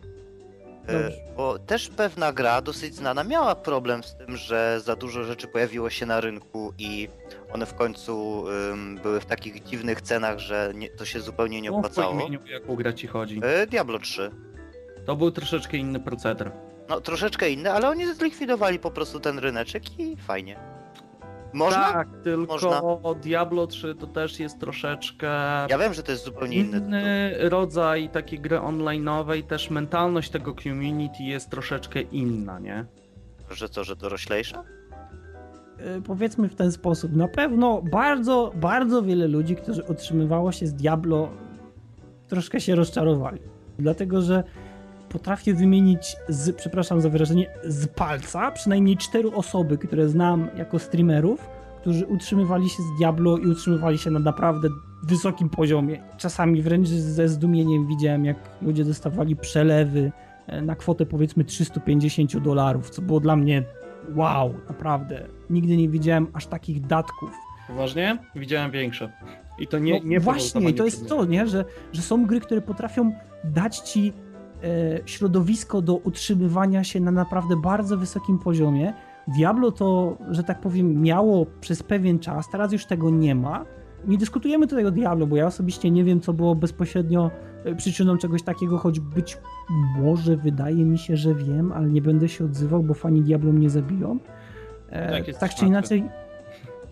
[0.89, 5.47] E, bo też pewna gra dosyć znana miała problem z tym, że za dużo rzeczy
[5.47, 7.07] pojawiło się na rynku i
[7.53, 11.71] one w końcu um, były w takich dziwnych cenach, że nie, to się zupełnie nie
[11.71, 12.11] opłacało.
[12.11, 13.39] O imieniu, jaką gra ci chodzi?
[13.43, 14.31] E, Diablo 3.
[15.05, 16.51] To był troszeczkę inny proceder.
[16.89, 20.59] No troszeczkę inny, ale oni zlikwidowali po prostu ten ryneczek i fajnie.
[21.53, 21.93] Można?
[21.93, 22.81] Tak, tylko Można.
[23.21, 25.27] Diablo 3 to też jest troszeczkę.
[25.69, 26.77] Ja wiem, że to jest zupełnie inny.
[26.77, 32.85] Inny rodzaj takiej gry online'owej, też mentalność tego community jest troszeczkę inna, nie?
[33.49, 34.63] Że co, że doroślejsza?
[35.95, 37.15] Yy, powiedzmy w ten sposób.
[37.15, 41.29] Na pewno bardzo, bardzo wiele ludzi, którzy utrzymywało się z Diablo,
[42.27, 43.41] troszkę się rozczarowali.
[43.79, 44.43] Dlatego, że
[45.17, 51.49] potrafię wymienić z, przepraszam za wyrażenie, z palca przynajmniej cztery osoby, które znam jako streamerów,
[51.81, 54.69] którzy utrzymywali się z Diablo i utrzymywali się na naprawdę
[55.03, 56.03] wysokim poziomie.
[56.17, 60.11] Czasami wręcz ze zdumieniem widziałem, jak ludzie dostawali przelewy
[60.47, 63.63] e, na kwotę powiedzmy 350 dolarów, co było dla mnie
[64.15, 65.27] wow, naprawdę.
[65.49, 67.31] Nigdy nie widziałem aż takich datków.
[67.67, 68.17] Poważnie?
[68.35, 69.11] Widziałem większe.
[69.59, 71.47] I to nie, no, nie Właśnie, to jest to, nie?
[71.47, 73.11] Że, że są gry, które potrafią
[73.43, 74.13] dać ci
[75.05, 78.93] środowisko do utrzymywania się na naprawdę bardzo wysokim poziomie.
[79.27, 83.65] Diablo to, że tak powiem, miało przez pewien czas, teraz już tego nie ma.
[84.07, 87.31] Nie dyskutujemy tutaj o Diablo, bo ja osobiście nie wiem, co było bezpośrednio
[87.63, 89.37] e, przyczyną czegoś takiego, choć być
[89.99, 93.69] może wydaje mi się, że wiem, ale nie będę się odzywał, bo fani Diablo mnie
[93.69, 94.19] zabiją.
[94.89, 96.03] E, tak, tak czy inaczej.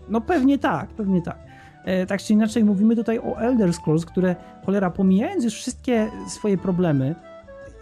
[0.08, 1.38] No pewnie tak, pewnie tak.
[1.84, 4.36] E, tak czy inaczej mówimy tutaj o Elder Scrolls, które
[4.66, 7.14] cholera, pomijając już wszystkie swoje problemy,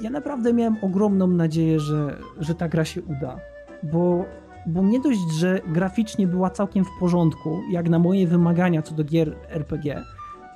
[0.00, 3.36] ja naprawdę miałem ogromną nadzieję, że, że ta gra się uda,
[3.82, 4.24] bo
[4.66, 9.04] bo nie dość, że graficznie była całkiem w porządku, jak na moje wymagania co do
[9.04, 10.02] gier RPG,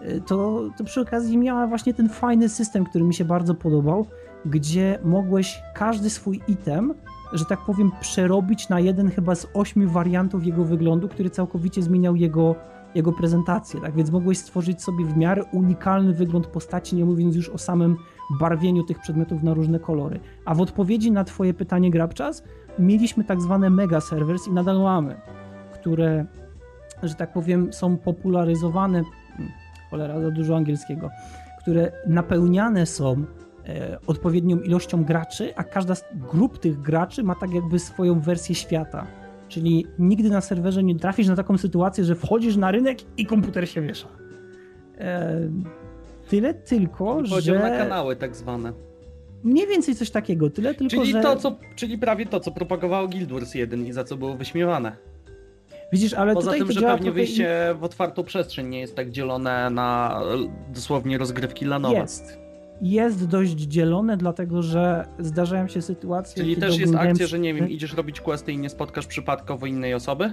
[0.03, 4.07] y, to, to przy okazji miała właśnie ten fajny system, który mi się bardzo podobał,
[4.47, 6.95] gdzie mogłeś każdy swój item,
[7.32, 12.16] że tak powiem, przerobić na jeden chyba z ośmiu wariantów jego wyglądu, który całkowicie zmieniał
[12.16, 12.55] jego,
[12.95, 13.80] jego prezentację.
[13.80, 17.97] Tak więc mogłeś stworzyć sobie w miarę unikalny wygląd postaci, nie mówiąc już o samym
[18.31, 20.20] barwieniu tych przedmiotów na różne kolory.
[20.45, 22.43] A w odpowiedzi na Twoje pytanie, Grabczas,
[22.79, 25.16] mieliśmy tak zwane mega servers i nadal mamy,
[25.72, 26.26] które,
[27.03, 29.03] że tak powiem, są popularyzowane.
[29.37, 29.53] Hmm,
[29.91, 31.11] cholera, za dużo angielskiego.
[31.61, 33.24] Które napełniane są
[33.66, 38.55] e, odpowiednią ilością graczy, a każda z grup tych graczy ma tak jakby swoją wersję
[38.55, 39.07] świata.
[39.49, 43.68] Czyli nigdy na serwerze nie trafisz na taką sytuację, że wchodzisz na rynek i komputer
[43.68, 44.09] się wiesza.
[46.29, 47.59] Tyle tylko, Podział że...
[47.59, 48.72] na kanały tak zwane.
[49.45, 51.20] Mniej więcej coś takiego, tyle tylko, Czyli, że...
[51.20, 54.97] to, co, czyli prawie to, co propagowało Guild Wars 1 i za co było wyśmiewane.
[55.93, 60.20] Widzisz, ale Poza tym, że pewnie wyjście w otwartą przestrzeń nie jest tak dzielone na
[60.22, 61.95] e, dosłownie rozgrywki lanowe.
[61.95, 62.39] Jest.
[62.83, 66.43] Jest dość dzielone, dlatego że zdarzają się sytuacje.
[66.43, 69.66] Czyli też jest akcja, że nie wiem, filmy- idziesz robić questy i nie spotkasz przypadkowo
[69.66, 70.33] innej osoby?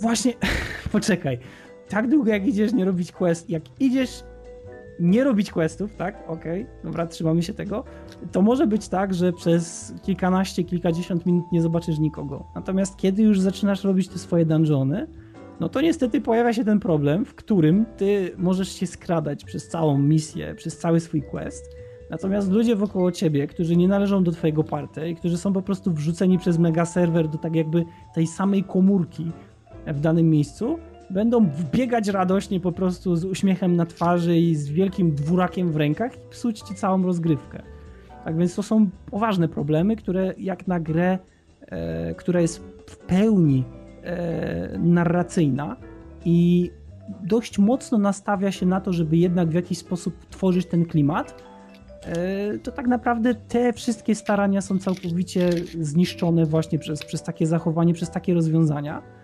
[0.00, 0.32] Właśnie,
[0.92, 1.38] poczekaj.
[1.88, 4.10] Tak długo jak idziesz nie robić quest, jak idziesz
[5.02, 6.24] nie robić questów, tak?
[6.28, 7.84] Okej, dobra, trzymamy się tego.
[8.32, 12.44] To może być tak, że przez kilkanaście, kilkadziesiąt minut nie zobaczysz nikogo.
[12.54, 15.06] Natomiast kiedy już zaczynasz robić te swoje dungeony,
[15.60, 19.98] no to niestety pojawia się ten problem, w którym ty możesz się skradać przez całą
[19.98, 21.76] misję, przez cały swój quest.
[22.10, 25.92] Natomiast ludzie wokoło ciebie, którzy nie należą do twojego party i którzy są po prostu
[25.92, 27.84] wrzuceni przez mega serwer do tak jakby
[28.14, 29.32] tej samej komórki
[29.86, 30.78] w danym miejscu,
[31.12, 36.16] będą wbiegać radośnie po prostu z uśmiechem na twarzy i z wielkim dwurakiem w rękach
[36.16, 37.62] i psuć ci całą rozgrywkę.
[38.24, 41.18] Tak więc to są poważne problemy, które jak na grę,
[41.60, 43.64] e, która jest w pełni
[44.02, 45.76] e, narracyjna
[46.24, 46.70] i
[47.22, 51.42] dość mocno nastawia się na to, żeby jednak w jakiś sposób tworzyć ten klimat,
[52.04, 55.50] e, to tak naprawdę te wszystkie starania są całkowicie
[55.80, 59.21] zniszczone właśnie przez, przez takie zachowanie, przez takie rozwiązania.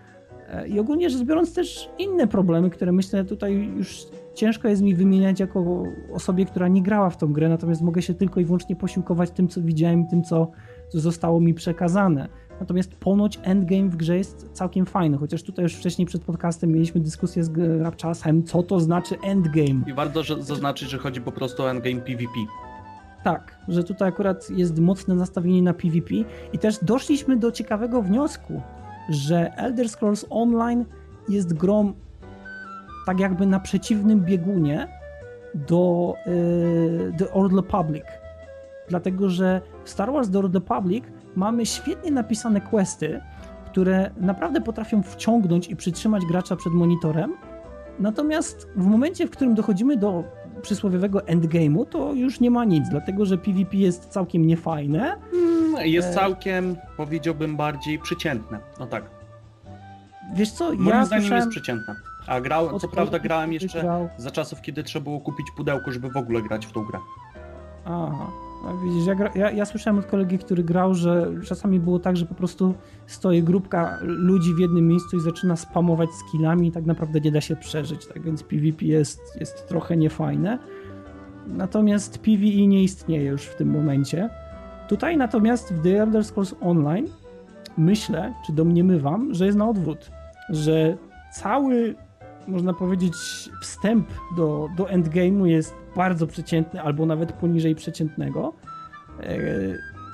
[0.67, 5.39] I ogólnie rzecz biorąc też inne problemy, które myślę tutaj już ciężko jest mi wymieniać
[5.39, 5.83] jako
[6.13, 9.47] osobie, która nie grała w tą grę, natomiast mogę się tylko i wyłącznie posiłkować tym,
[9.47, 10.51] co widziałem, tym, co,
[10.89, 12.29] co zostało mi przekazane.
[12.59, 17.01] Natomiast ponoć endgame w grze jest całkiem fajny, chociaż tutaj już wcześniej przed podcastem mieliśmy
[17.01, 19.81] dyskusję z Rapczasem, co to znaczy endgame.
[19.87, 22.33] I warto że, zaznaczyć, że chodzi po prostu o endgame PvP.
[23.23, 26.15] Tak, że tutaj akurat jest mocne nastawienie na PvP
[26.53, 28.61] i też doszliśmy do ciekawego wniosku,
[29.09, 30.85] że Elder Scrolls Online
[31.29, 31.93] jest grą
[33.05, 34.87] tak jakby na przeciwnym biegunie
[35.53, 38.03] do yy, The Old Republic.
[38.89, 41.05] Dlatego, że w Star Wars The Old Republic
[41.35, 43.21] mamy świetnie napisane questy,
[43.65, 47.33] które naprawdę potrafią wciągnąć i przytrzymać gracza przed monitorem.
[47.99, 50.23] Natomiast w momencie, w którym dochodzimy do
[50.59, 55.15] przysłowiowego endgame'u, to już nie ma nic, dlatego że PvP jest całkiem niefajne.
[55.83, 56.13] Jest E.
[56.13, 58.59] całkiem, powiedziałbym, bardziej przeciętne.
[58.79, 59.03] No tak.
[60.35, 61.37] Wiesz co, Moim ja zdaniem słyszałem...
[61.37, 61.95] jest przeciętna.
[62.27, 65.91] A grałem, od co prawda grałem jeszcze grał- za czasów, kiedy trzeba było kupić pudełko,
[65.91, 66.99] żeby w ogóle grać w tą grę.
[67.85, 68.27] Aha.
[68.63, 72.17] No widzisz, ja, gra, ja, ja słyszałem od kolegi, który grał, że czasami było tak,
[72.17, 72.73] że po prostu
[73.07, 77.41] stoi grupka ludzi w jednym miejscu i zaczyna spamować skillami i tak naprawdę nie da
[77.41, 80.59] się przeżyć, tak więc PvP jest, jest trochę niefajne.
[81.47, 84.29] Natomiast PvE nie istnieje już w tym momencie.
[84.87, 87.07] Tutaj natomiast w The Elder Scrolls Online
[87.77, 90.11] myślę, czy domniemywam, że jest na odwrót,
[90.49, 90.97] że
[91.33, 91.95] cały,
[92.47, 93.15] można powiedzieć,
[93.61, 98.53] wstęp do, do endgame'u jest bardzo przeciętny, albo nawet poniżej przeciętnego.
[99.23, 99.39] E,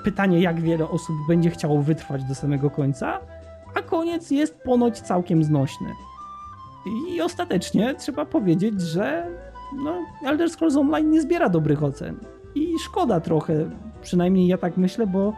[0.06, 3.20] Pytanie, jak wiele osób będzie chciało wytrwać do samego końca,
[3.74, 5.86] a koniec jest ponoć całkiem znośny.
[6.86, 9.26] I ostatecznie trzeba powiedzieć, że
[9.84, 12.16] no, Elder Scrolls Online nie zbiera dobrych ocen.
[12.54, 13.70] I szkoda trochę,
[14.02, 15.32] przynajmniej ja tak myślę, bo,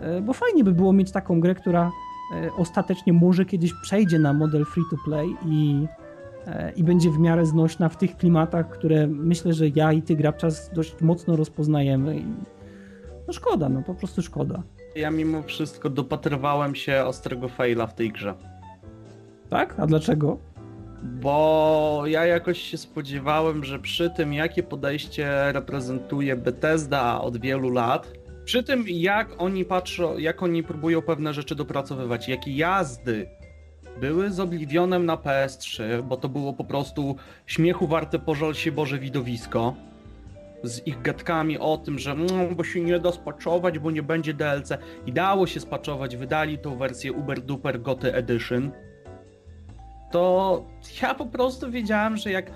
[0.00, 1.90] e, bo fajnie by było mieć taką grę, która
[2.34, 5.86] e, ostatecznie może kiedyś przejdzie na model free to play i,
[6.76, 10.70] i będzie w miarę znośna w tych klimatach, które myślę, że ja i ty Grabczas
[10.72, 12.16] dość mocno rozpoznajemy.
[12.16, 12.24] I,
[13.26, 14.62] no szkoda, no po prostu szkoda.
[14.96, 18.34] Ja mimo wszystko dopatrywałem się ostrego faila w tej grze.
[19.50, 19.74] Tak?
[19.78, 20.38] A dlaczego?
[21.02, 28.12] Bo ja jakoś się spodziewałem, że przy tym, jakie podejście reprezentuje Bethesda od wielu lat,
[28.44, 33.28] przy tym, jak oni patrzą, jak oni próbują pewne rzeczy dopracowywać, jakie jazdy
[34.00, 37.16] były z Oblivionem na PS3, bo to było po prostu
[37.46, 39.74] śmiechu warte pożal się Boże widowisko.
[40.64, 44.34] z ich gadkami o tym, że mm, bo się nie da spaczować, bo nie będzie
[44.34, 44.68] DLC.
[45.06, 48.70] I dało się spaczować, wydali tą wersję Uber Duper Goty Edition.
[50.10, 50.64] To
[51.02, 52.50] ja po prostu wiedziałem, że jak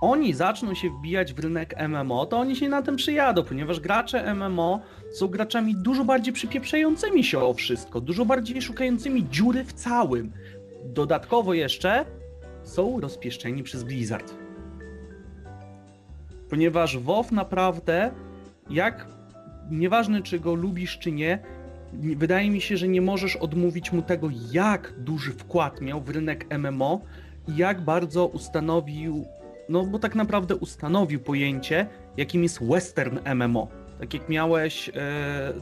[0.00, 4.34] oni zaczną się wbijać w rynek MMO, to oni się na tym przyjadą, ponieważ gracze
[4.34, 4.80] MMO
[5.12, 10.32] są graczami dużo bardziej przypieprzającymi się o wszystko, dużo bardziej szukającymi dziury w całym.
[10.86, 12.04] Dodatkowo jeszcze
[12.62, 14.34] są rozpieszczeni przez Blizzard.
[16.50, 18.10] Ponieważ WoW naprawdę,
[18.70, 19.06] jak
[19.70, 21.38] nieważne czy go lubisz czy nie,
[21.92, 26.58] wydaje mi się, że nie możesz odmówić mu tego, jak duży wkład miał w rynek
[26.58, 27.00] MMO
[27.48, 29.24] i jak bardzo ustanowił,
[29.68, 33.68] no bo tak naprawdę ustanowił pojęcie, jakim jest western MMO.
[34.00, 34.92] Tak jak miałeś, e,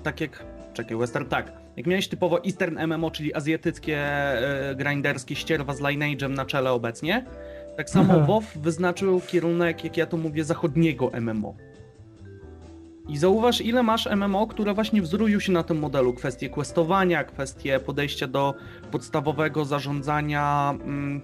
[0.02, 0.44] tak jak,
[0.74, 6.30] czekaj, western, tak, jak miałeś typowo eastern MMO, czyli azjatyckie, e, grinderskie ścierwa z Lineage'em
[6.30, 7.24] na czele obecnie,
[7.76, 11.54] tak samo WoW wyznaczył kierunek, jak ja to mówię, zachodniego MMO.
[13.08, 16.14] I zauważ, ile masz MMO, które właśnie wzrują się na tym modelu.
[16.14, 18.54] Kwestie questowania, kwestie podejścia do
[18.90, 21.20] podstawowego zarządzania mm,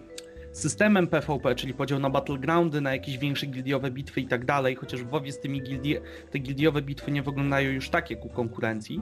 [0.53, 5.03] systemem PvP, czyli podział na battlegroundy, na jakieś większe gildiowe bitwy i tak dalej, chociaż
[5.03, 5.97] w WoWie z tymi gildi
[6.31, 9.01] te gildiowe bitwy nie wyglądają już tak jak u konkurencji.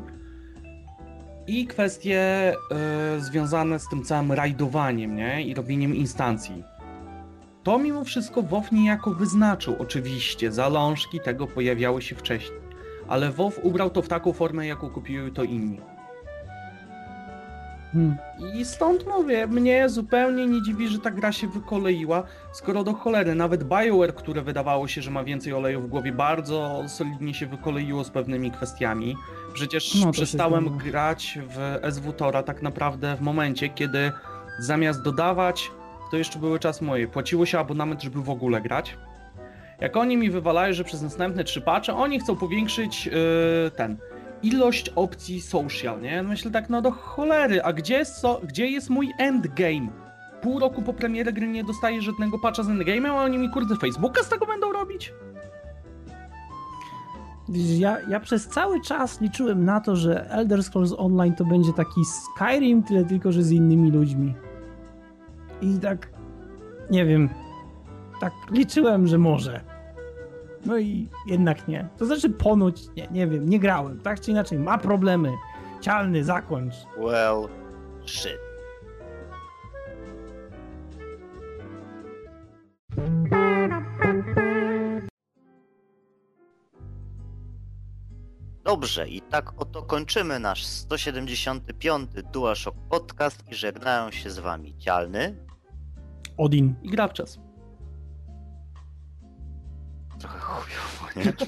[1.48, 2.52] I kwestie
[3.16, 5.42] y, związane z tym całym rajdowaniem, nie?
[5.42, 6.64] I robieniem instancji.
[7.62, 9.76] To mimo wszystko WoW niejako wyznaczył.
[9.78, 12.60] Oczywiście, zalążki tego pojawiały się wcześniej.
[13.08, 15.80] Ale WoW ubrał to w taką formę, jaką kupiły to inni.
[17.92, 18.16] Hmm.
[18.54, 22.22] I stąd mówię, mnie zupełnie nie dziwi, że ta gra się wykoleiła,
[22.52, 26.84] skoro do cholery nawet BioWare, które wydawało się, że ma więcej oleju w głowie, bardzo
[26.88, 29.16] solidnie się wykoleiło z pewnymi kwestiami.
[29.54, 34.12] Przecież No, przestałem grać w SWTORa tak naprawdę w momencie, kiedy
[34.58, 35.70] zamiast dodawać,
[36.10, 38.96] to jeszcze były czas moje, płaciło się abonament, żeby w ogóle grać.
[39.80, 43.12] Jak oni mi wywalają, że przez następne trzy patche oni chcą powiększyć yy,
[43.76, 43.96] ten
[44.42, 46.22] ilość opcji social, nie?
[46.22, 49.88] Myślę tak, no do cholery, a gdzie, so, gdzie jest mój endgame?
[50.42, 53.76] Pół roku po premierze gry nie dostaję żadnego patcha z endgame'em, a oni mi kurde
[53.76, 55.12] Facebooka z tego będą robić?
[57.78, 62.00] Ja, ja przez cały czas liczyłem na to, że Elder Scrolls Online to będzie taki
[62.04, 64.34] Skyrim, tyle tylko, że z innymi ludźmi.
[65.62, 66.08] I tak,
[66.90, 67.28] nie wiem,
[68.20, 69.77] tak liczyłem, że może.
[70.68, 71.88] No i jednak nie.
[71.98, 75.32] To znaczy ponoć, nie, nie wiem, nie grałem, tak czy inaczej, ma problemy.
[75.80, 76.74] Cialny, zakończ.
[76.98, 77.48] Well,
[78.06, 78.38] shit.
[88.64, 92.10] Dobrze, i tak oto kończymy nasz 175.
[92.32, 95.36] DualShock Podcast i żegnają się z wami Cialny,
[96.36, 96.74] Odin.
[96.82, 97.47] I gra w czas.
[100.18, 101.32] Trochę chujowo, nie?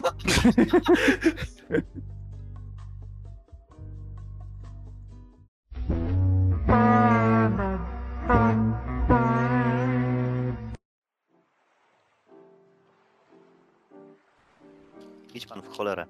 [15.35, 16.07] Idź pan w cholerę.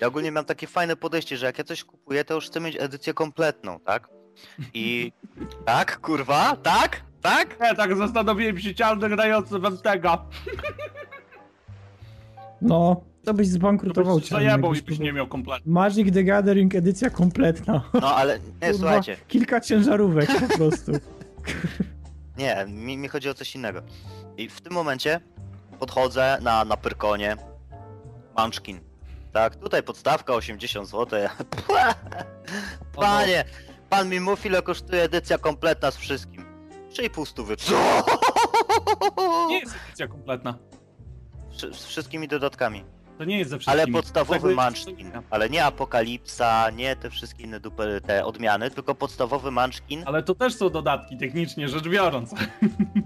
[0.00, 2.76] Ja ogólnie mam takie fajne podejście, że jak ja coś kupuję, to już chcę mieć
[2.80, 4.08] edycję kompletną, tak?
[4.74, 5.12] I...
[5.64, 6.56] Tak, kurwa?
[6.56, 7.02] Tak?
[7.22, 7.56] Tak?
[7.60, 10.18] Ja tak zastanowiłem się cialny grający w Entega.
[12.64, 14.44] No, to byś zbankrutował cialny.
[14.44, 15.14] jakbyś próbował.
[15.14, 15.72] miał kompletnie.
[15.72, 17.82] Magic the Gathering edycja kompletna.
[18.00, 19.16] No ale, nie, Kurwa, słuchajcie.
[19.28, 20.92] Kilka ciężarówek po prostu.
[22.38, 23.82] Nie, mi, mi chodzi o coś innego.
[24.36, 25.20] I w tym momencie
[25.78, 27.36] podchodzę na, na Pyrkonie.
[28.38, 28.80] Munchkin.
[29.32, 31.20] Tak, tutaj podstawka 80 zł.
[32.96, 33.44] Panie,
[33.90, 36.44] pan mi mów ile kosztuje edycja kompletna z wszystkim.
[36.92, 37.56] 3,5 stówy.
[37.56, 38.04] Co?
[39.48, 40.58] Nie jest edycja kompletna.
[41.72, 42.84] Z wszystkimi dodatkami.
[43.18, 43.96] To nie jest ze Ale wszystkimi.
[43.96, 45.12] podstawowy Tego jest- Munchkin.
[45.30, 50.02] Ale nie Apokalipsa, nie te wszystkie inne duper, te odmiany, tylko podstawowy Munchkin.
[50.06, 52.34] Ale to też są dodatki, technicznie rzecz biorąc.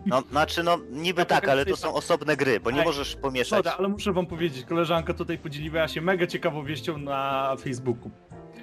[0.06, 3.58] No, znaczy no niby tak, ale to są osobne gry, bo nie Ej, możesz pomieszać.
[3.58, 8.10] Dobra, ale muszę wam powiedzieć, koleżanka tutaj podzieliła się mega ciekawą wieścią na Facebooku.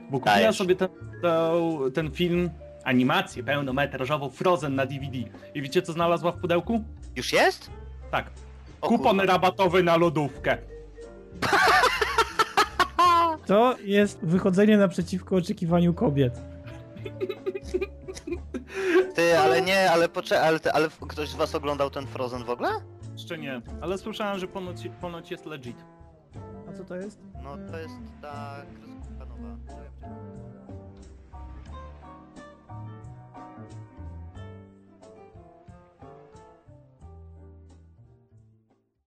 [0.09, 0.55] Bo kupiła Dajesz.
[0.57, 0.89] sobie ten,
[1.21, 2.49] ten, ten film,
[2.83, 5.17] animację pełnometrażową Frozen na DVD.
[5.53, 6.83] I wiecie co znalazła w pudełku?
[7.15, 7.69] Już jest?
[8.11, 8.25] Tak,
[8.81, 9.33] O kupon kurwa.
[9.33, 10.57] rabatowy na lodówkę.
[13.45, 16.41] To jest wychodzenie naprzeciwko oczekiwaniu kobiet.
[19.15, 22.49] Ty, ale nie, ale poczekaj, ale, ty, ale ktoś z was oglądał ten Frozen w
[22.49, 22.69] ogóle?
[23.13, 25.77] Jeszcze nie, ale słyszałem, że ponoć, ponoć jest legit.
[26.69, 27.19] A co to jest?
[27.43, 28.55] No to jest ta